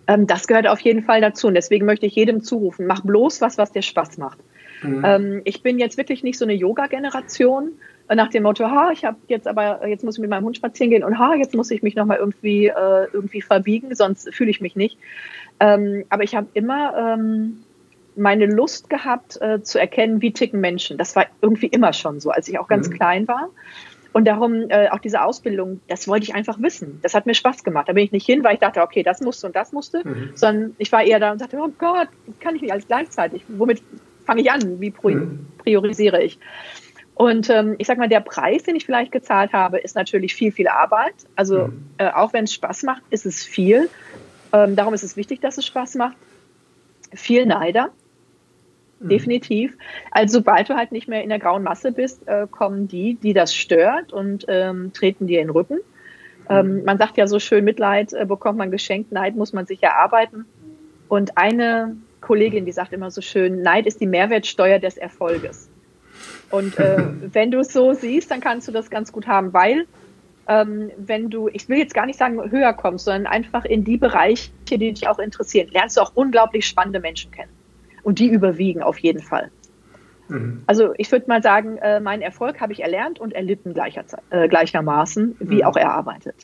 Ähm, 0.09 0.25
das 0.25 0.47
gehört 0.47 0.67
auf 0.67 0.79
jeden 0.79 1.03
Fall 1.03 1.21
dazu. 1.21 1.47
Und 1.47 1.53
deswegen 1.53 1.85
möchte 1.85 2.07
ich 2.07 2.15
jedem 2.15 2.41
zurufen, 2.43 2.87
mach 2.87 3.01
bloß 3.01 3.41
was, 3.41 3.59
was 3.59 3.71
dir 3.71 3.83
Spaß 3.83 4.17
macht. 4.17 4.39
Mhm. 4.81 5.03
Ähm, 5.05 5.41
ich 5.45 5.61
bin 5.61 5.77
jetzt 5.77 5.97
wirklich 5.97 6.23
nicht 6.23 6.39
so 6.39 6.45
eine 6.45 6.53
Yoga-Generation 6.53 7.73
äh, 8.07 8.15
nach 8.15 8.29
dem 8.29 8.43
Motto, 8.43 8.65
ha, 8.65 8.89
ich 8.91 9.05
habe 9.05 9.17
jetzt 9.27 9.47
aber, 9.47 9.87
jetzt 9.87 10.03
muss 10.03 10.15
ich 10.15 10.21
mit 10.21 10.31
meinem 10.31 10.45
Hund 10.45 10.57
spazieren 10.57 10.89
gehen 10.89 11.03
und 11.03 11.19
ha, 11.19 11.35
jetzt 11.35 11.53
muss 11.53 11.69
ich 11.69 11.83
mich 11.83 11.95
nochmal 11.95 12.17
irgendwie, 12.17 12.67
äh, 12.67 13.07
irgendwie 13.13 13.41
verbiegen, 13.41 13.93
sonst 13.93 14.33
fühle 14.33 14.49
ich 14.49 14.61
mich 14.61 14.75
nicht. 14.75 14.97
Ähm, 15.59 16.05
aber 16.09 16.23
ich 16.23 16.35
habe 16.35 16.47
immer 16.53 17.13
ähm, 17.13 17.63
meine 18.15 18.47
Lust 18.47 18.89
gehabt, 18.89 19.39
äh, 19.41 19.61
zu 19.61 19.79
erkennen, 19.79 20.23
wie 20.23 20.31
ticken 20.31 20.59
Menschen. 20.59 20.97
Das 20.97 21.15
war 21.15 21.27
irgendwie 21.41 21.67
immer 21.67 21.93
schon 21.93 22.19
so, 22.19 22.31
als 22.31 22.47
ich 22.47 22.57
auch 22.57 22.67
ganz 22.67 22.89
mhm. 22.89 22.93
klein 22.93 23.27
war. 23.27 23.49
Und 24.19 24.25
darum 24.25 24.69
äh, 24.69 24.89
auch 24.89 24.99
diese 24.99 25.21
Ausbildung, 25.21 25.79
das 25.88 26.05
wollte 26.10 26.25
ich 26.25 26.36
einfach 26.36 26.62
wissen. 26.62 26.99
Das 27.03 27.13
hat 27.13 27.25
mir 27.25 27.34
Spaß 27.34 27.63
gemacht. 27.63 27.88
Da 27.88 27.93
bin 27.93 28.03
ich 28.03 28.12
nicht 28.12 28.25
hin, 28.25 28.43
weil 28.43 28.55
ich 28.55 28.60
dachte, 28.60 28.82
okay, 28.82 29.01
das 29.01 29.21
musste 29.21 29.47
und 29.47 29.55
das 29.55 29.71
musste, 29.71 30.05
mhm. 30.05 30.32
sondern 30.36 30.75
ich 30.77 30.91
war 30.91 31.01
eher 31.01 31.21
da 31.21 31.32
und 31.32 31.39
sagte, 31.39 31.58
oh 31.58 31.69
Gott, 31.77 32.10
kann 32.41 32.53
ich 32.53 32.62
nicht 32.62 32.73
alles 32.73 32.86
gleichzeitig. 32.86 33.43
Womit 33.47 33.82
fange 34.25 34.41
ich 34.41 34.51
an? 34.51 34.82
Wie 34.82 34.89
mhm. 34.89 35.47
priorisiere 35.60 36.21
ich? 36.21 36.38
Und 37.15 37.49
ähm, 37.49 37.75
ich 37.77 37.88
sag 37.88 37.97
mal, 37.97 38.10
der 38.10 38.19
Preis, 38.19 38.63
den 38.63 38.75
ich 38.75 38.86
vielleicht 38.86 39.13
gezahlt 39.13 39.53
habe, 39.53 39.79
ist 39.79 39.95
natürlich 39.95 40.36
viel, 40.36 40.51
viel 40.51 40.67
Arbeit. 40.67 41.15
Also 41.38 41.67
mhm. 41.67 41.86
äh, 41.97 42.10
auch 42.10 42.34
wenn 42.34 42.43
es 42.43 42.53
Spaß 42.53 42.84
macht, 42.84 43.03
ist 43.12 43.25
es 43.25 43.41
viel. 43.41 43.88
Ähm, 44.51 44.75
darum 44.75 44.93
ist 44.93 45.03
es 45.03 45.15
wichtig, 45.15 45.39
dass 45.39 45.58
es 45.58 45.65
Spaß 45.65 45.95
macht. 45.95 46.17
Viel 47.13 47.45
Neider. 47.45 47.91
Mhm. 48.99 49.09
Definitiv. 49.09 49.77
Also 50.12 50.39
sobald 50.39 50.69
du 50.69 50.75
halt 50.75 50.91
nicht 50.91 51.07
mehr 51.07 51.23
in 51.23 51.29
der 51.29 51.39
grauen 51.39 51.63
Masse 51.63 51.91
bist, 51.91 52.27
äh, 52.27 52.47
kommen 52.49 52.88
die, 52.88 53.15
die 53.15 53.33
das 53.33 53.53
stört 53.53 54.13
und 54.13 54.45
ähm, 54.47 54.91
treten 54.93 55.27
dir 55.27 55.41
in 55.41 55.47
den 55.47 55.53
Rücken. 55.53 55.79
Ähm, 56.49 56.77
mhm. 56.77 56.83
man 56.83 56.97
sagt 56.97 57.17
ja 57.17 57.27
so 57.27 57.39
schön, 57.39 57.63
Mitleid 57.63 58.13
äh, 58.13 58.25
bekommt 58.25 58.57
man 58.57 58.71
geschenkt, 58.71 59.12
Neid 59.12 59.35
muss 59.35 59.53
man 59.53 59.65
sich 59.65 59.83
erarbeiten. 59.83 60.45
Und 61.07 61.38
eine 61.38 61.95
Kollegin, 62.21 62.65
die 62.65 62.71
sagt 62.71 62.93
immer 62.93 63.12
so 63.12 63.21
schön, 63.21 63.62
Neid 63.62 63.85
ist 63.85 64.01
die 64.01 64.07
Mehrwertsteuer 64.07 64.79
des 64.79 64.97
Erfolges. 64.97 65.69
Und 66.49 66.77
äh, 66.79 66.97
wenn 67.33 67.51
du 67.51 67.59
es 67.59 67.71
so 67.71 67.93
siehst, 67.93 68.31
dann 68.31 68.41
kannst 68.41 68.67
du 68.67 68.71
das 68.71 68.89
ganz 68.89 69.12
gut 69.12 69.27
haben, 69.27 69.53
weil 69.53 69.85
ähm, 70.47 70.91
wenn 70.97 71.29
du, 71.29 71.47
ich 71.47 71.69
will 71.69 71.77
jetzt 71.77 71.93
gar 71.93 72.07
nicht 72.07 72.17
sagen 72.17 72.51
höher 72.51 72.73
kommst, 72.73 73.05
sondern 73.05 73.27
einfach 73.27 73.65
in 73.65 73.83
die 73.83 73.97
Bereiche, 73.97 74.49
die 74.67 74.77
dich 74.77 75.07
auch 75.07 75.19
interessieren, 75.19 75.69
lernst 75.71 75.97
du 75.97 76.01
auch 76.01 76.12
unglaublich 76.15 76.65
spannende 76.65 76.99
Menschen 76.99 77.29
kennen. 77.31 77.51
Und 78.03 78.19
die 78.19 78.27
überwiegen 78.27 78.81
auf 78.81 78.97
jeden 78.99 79.21
Fall. 79.21 79.51
Mhm. 80.29 80.63
Also 80.67 80.93
ich 80.97 81.12
würde 81.12 81.25
mal 81.27 81.41
sagen, 81.41 81.77
äh, 81.77 81.99
meinen 81.99 82.21
Erfolg 82.21 82.62
habe 82.62 82.73
ich 82.73 82.81
erlernt 82.81 83.19
und 83.19 83.33
erlitten 83.33 83.73
gleicher, 83.73 84.03
äh, 84.29 84.47
gleichermaßen, 84.47 85.35
wie 85.39 85.57
mhm. 85.57 85.63
auch 85.63 85.75
erarbeitet. 85.75 86.35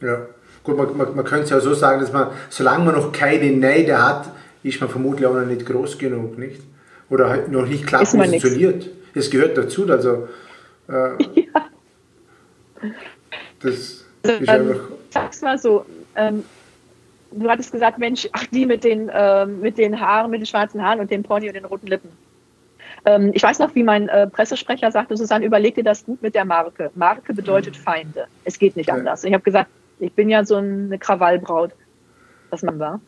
Ja, 0.00 0.26
gut, 0.64 0.76
man, 0.76 0.96
man, 0.96 1.14
man 1.14 1.24
könnte 1.24 1.44
es 1.44 1.50
ja 1.50 1.60
so 1.60 1.74
sagen, 1.74 2.00
dass 2.00 2.12
man, 2.12 2.28
solange 2.48 2.84
man 2.84 2.94
noch 2.94 3.12
keine 3.12 3.50
Neide 3.52 4.04
hat, 4.04 4.30
ist 4.62 4.80
man 4.80 4.90
vermutlich 4.90 5.26
auch 5.26 5.34
noch 5.34 5.46
nicht 5.46 5.64
groß 5.64 5.98
genug, 5.98 6.38
nicht? 6.38 6.62
Oder 7.08 7.28
halt 7.28 7.50
noch 7.50 7.66
nicht 7.66 7.86
klar 7.86 8.04
positioniert. 8.04 8.88
Es 9.14 9.30
gehört 9.30 9.56
dazu, 9.56 9.88
also 9.88 10.28
äh, 10.88 10.92
ja. 11.34 11.66
das 13.60 14.04
also, 14.22 14.36
ist 14.36 14.48
ähm, 14.48 14.48
einfach... 14.48 14.80
Sag's 15.10 15.42
mal 15.42 15.58
so, 15.58 15.84
ähm, 16.14 16.44
du 17.32 17.48
hattest 17.48 17.72
gesagt, 17.72 17.98
Mensch, 17.98 18.28
ach, 18.32 18.46
die 18.46 18.66
mit 18.66 18.84
den, 18.84 19.08
äh, 19.08 19.46
mit 19.46 19.78
den 19.78 20.00
Haaren, 20.00 20.30
mit 20.30 20.40
den 20.40 20.46
schwarzen 20.46 20.82
Haaren 20.82 21.00
und 21.00 21.10
dem 21.10 21.22
Pony 21.22 21.48
und 21.48 21.54
den 21.54 21.64
roten 21.64 21.86
Lippen. 21.86 22.10
Ähm, 23.04 23.30
ich 23.34 23.42
weiß 23.42 23.58
noch, 23.58 23.74
wie 23.74 23.82
mein 23.82 24.08
äh, 24.08 24.26
Pressesprecher 24.26 24.90
sagte, 24.90 25.16
Susanne, 25.16 25.44
überleg 25.44 25.74
dir 25.74 25.84
das 25.84 26.04
gut 26.04 26.22
mit 26.22 26.34
der 26.34 26.44
Marke. 26.44 26.90
Marke 26.94 27.32
bedeutet 27.32 27.78
mhm. 27.78 27.82
Feinde. 27.82 28.26
Es 28.44 28.58
geht 28.58 28.76
nicht 28.76 28.90
anders. 28.90 29.24
Ich 29.24 29.32
habe 29.32 29.42
gesagt, 29.42 29.70
ich 29.98 30.12
bin 30.12 30.28
ja 30.28 30.44
so 30.44 30.56
eine 30.56 30.98
Krawallbraut, 30.98 31.72
was 32.50 32.62
man 32.62 32.78
war. 32.78 33.00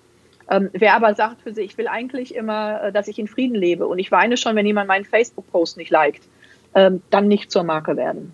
Ähm, 0.50 0.70
wer 0.72 0.94
aber 0.94 1.14
sagt 1.14 1.42
für 1.42 1.52
sich, 1.52 1.64
ich 1.66 1.78
will 1.78 1.88
eigentlich 1.88 2.34
immer, 2.34 2.84
äh, 2.84 2.92
dass 2.92 3.08
ich 3.08 3.18
in 3.18 3.28
Frieden 3.28 3.54
lebe 3.54 3.86
und 3.86 3.98
ich 3.98 4.10
weine 4.10 4.36
schon, 4.36 4.56
wenn 4.56 4.66
jemand 4.66 4.88
meinen 4.88 5.04
Facebook-Post 5.04 5.76
nicht 5.76 5.90
liked, 5.90 6.22
ähm, 6.74 7.02
dann 7.10 7.28
nicht 7.28 7.50
zur 7.50 7.62
Marke 7.62 7.96
werden. 7.96 8.32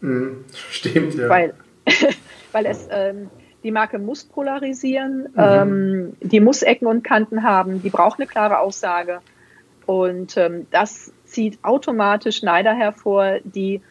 Mhm. 0.00 0.44
Stimmt, 0.70 1.14
ja. 1.14 1.28
Weil, 1.28 1.54
weil 2.52 2.66
es, 2.66 2.88
ähm, 2.90 3.30
die 3.68 3.72
Marke 3.72 3.98
muss 3.98 4.24
polarisieren, 4.24 5.28
mhm. 5.34 5.36
ähm, 5.36 6.16
die 6.22 6.40
muss 6.40 6.62
Ecken 6.62 6.86
und 6.86 7.04
Kanten 7.04 7.42
haben, 7.42 7.82
die 7.82 7.90
braucht 7.90 8.18
eine 8.18 8.26
klare 8.26 8.60
Aussage. 8.60 9.20
Und 9.84 10.38
ähm, 10.38 10.66
das 10.70 11.12
zieht 11.26 11.58
automatisch 11.62 12.42
Neider 12.42 12.72
hervor, 12.72 13.40
die 13.44 13.82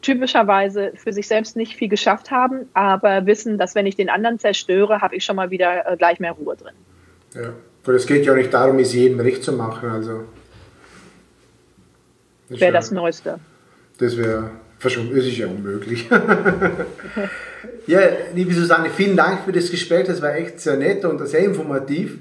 typischerweise 0.00 0.92
für 0.94 1.12
sich 1.12 1.28
selbst 1.28 1.54
nicht 1.54 1.76
viel 1.76 1.90
geschafft 1.90 2.30
haben, 2.30 2.66
aber 2.72 3.26
wissen, 3.26 3.58
dass 3.58 3.74
wenn 3.74 3.84
ich 3.84 3.94
den 3.94 4.08
anderen 4.08 4.38
zerstöre, 4.38 5.02
habe 5.02 5.16
ich 5.16 5.24
schon 5.24 5.36
mal 5.36 5.50
wieder 5.50 5.86
äh, 5.86 5.96
gleich 5.98 6.18
mehr 6.18 6.32
Ruhe 6.32 6.56
drin. 6.56 6.74
Ja, 7.34 7.52
weil 7.84 7.96
es 7.96 8.06
geht 8.06 8.24
ja 8.24 8.32
auch 8.32 8.36
nicht 8.36 8.54
darum, 8.54 8.78
es 8.78 8.94
jedem 8.94 9.20
recht 9.20 9.44
zu 9.44 9.52
machen. 9.52 9.90
Also 9.90 10.24
wäre 12.48 12.72
das 12.72 12.90
Neueste. 12.90 13.38
Das 13.98 14.16
wäre 14.16 14.50
das 14.82 14.96
ist 15.26 15.38
ja 15.38 15.46
unmöglich. 15.46 16.08
ja, 17.86 18.00
liebe 18.34 18.54
Susanne, 18.54 18.90
vielen 18.90 19.16
Dank 19.16 19.44
für 19.44 19.52
das 19.52 19.70
Gespräch. 19.70 20.06
Das 20.06 20.22
war 20.22 20.34
echt 20.34 20.60
sehr 20.60 20.76
nett 20.76 21.04
und 21.04 21.26
sehr 21.26 21.40
informativ. 21.40 22.18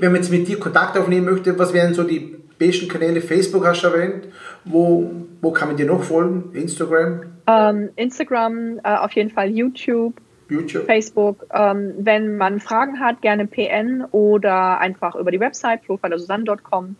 Wenn 0.00 0.12
man 0.12 0.20
jetzt 0.20 0.30
mit 0.30 0.48
dir 0.48 0.58
Kontakt 0.58 0.96
aufnehmen 0.96 1.26
möchte, 1.26 1.58
was 1.58 1.72
wären 1.72 1.94
so 1.94 2.04
die 2.04 2.36
besten 2.58 2.88
Kanäle? 2.88 3.20
Facebook 3.20 3.66
hast 3.66 3.82
du 3.82 3.88
erwähnt. 3.88 4.28
Wo, 4.64 5.10
wo 5.40 5.50
kann 5.52 5.68
man 5.68 5.76
dir 5.76 5.86
noch 5.86 6.02
folgen? 6.02 6.50
Instagram? 6.54 7.22
Ähm, 7.46 7.90
Instagram, 7.96 8.80
äh, 8.84 8.96
auf 8.96 9.12
jeden 9.12 9.30
Fall 9.30 9.50
YouTube. 9.50 10.14
YouTube. 10.48 10.84
Facebook. 10.86 11.46
Ähm, 11.52 11.94
wenn 11.98 12.36
man 12.36 12.60
Fragen 12.60 13.00
hat, 13.00 13.22
gerne 13.22 13.46
PN 13.46 14.04
oder 14.12 14.78
einfach 14.78 15.14
über 15.16 15.30
die 15.30 15.40
Website 15.40 15.84
profilersusanne.com. 15.84 16.96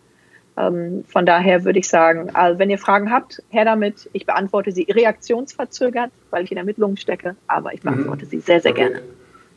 Ähm, 0.62 1.04
von 1.08 1.26
daher 1.26 1.64
würde 1.64 1.78
ich 1.78 1.88
sagen, 1.88 2.30
also 2.34 2.58
wenn 2.58 2.70
ihr 2.70 2.78
Fragen 2.78 3.10
habt, 3.10 3.42
her 3.48 3.64
damit. 3.64 4.08
Ich 4.12 4.26
beantworte 4.26 4.72
sie 4.72 4.86
reaktionsverzögert, 4.88 6.10
weil 6.30 6.44
ich 6.44 6.52
in 6.52 6.58
Ermittlungen 6.58 6.96
stecke, 6.96 7.36
aber 7.46 7.72
ich 7.72 7.82
mhm. 7.82 7.90
beantworte 7.90 8.26
mhm. 8.26 8.30
sie 8.30 8.40
sehr, 8.40 8.60
sehr 8.60 8.72
okay. 8.72 8.88
gerne. 8.88 9.02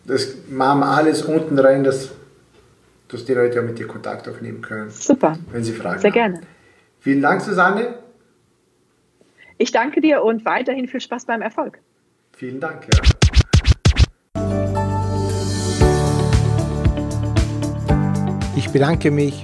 Das 0.06 0.36
machen 0.50 0.80
wir 0.80 0.88
alles 0.88 1.24
unten 1.24 1.58
rein, 1.58 1.84
dass, 1.84 2.12
dass 3.08 3.26
die 3.26 3.34
Leute 3.34 3.56
ja 3.56 3.62
mit 3.62 3.78
dir 3.80 3.88
Kontakt 3.88 4.28
aufnehmen 4.28 4.62
können. 4.62 4.90
Super. 4.90 5.38
Wenn 5.52 5.64
sie 5.64 5.74
Fragen 5.74 6.00
sehr 6.00 6.12
haben. 6.12 6.14
Sehr 6.14 6.40
gerne. 6.40 6.42
Vielen 7.00 7.22
Dank, 7.22 7.42
Susanne. 7.42 7.96
Ich 9.58 9.72
danke 9.72 10.02
dir 10.02 10.24
und 10.24 10.46
weiterhin 10.46 10.88
viel 10.88 11.02
Spaß 11.02 11.26
beim 11.26 11.42
Erfolg. 11.42 11.80
Vielen 12.34 12.60
Dank. 12.60 12.88
Ja. 12.94 13.02
Ich 18.58 18.70
bedanke 18.70 19.12
mich 19.12 19.44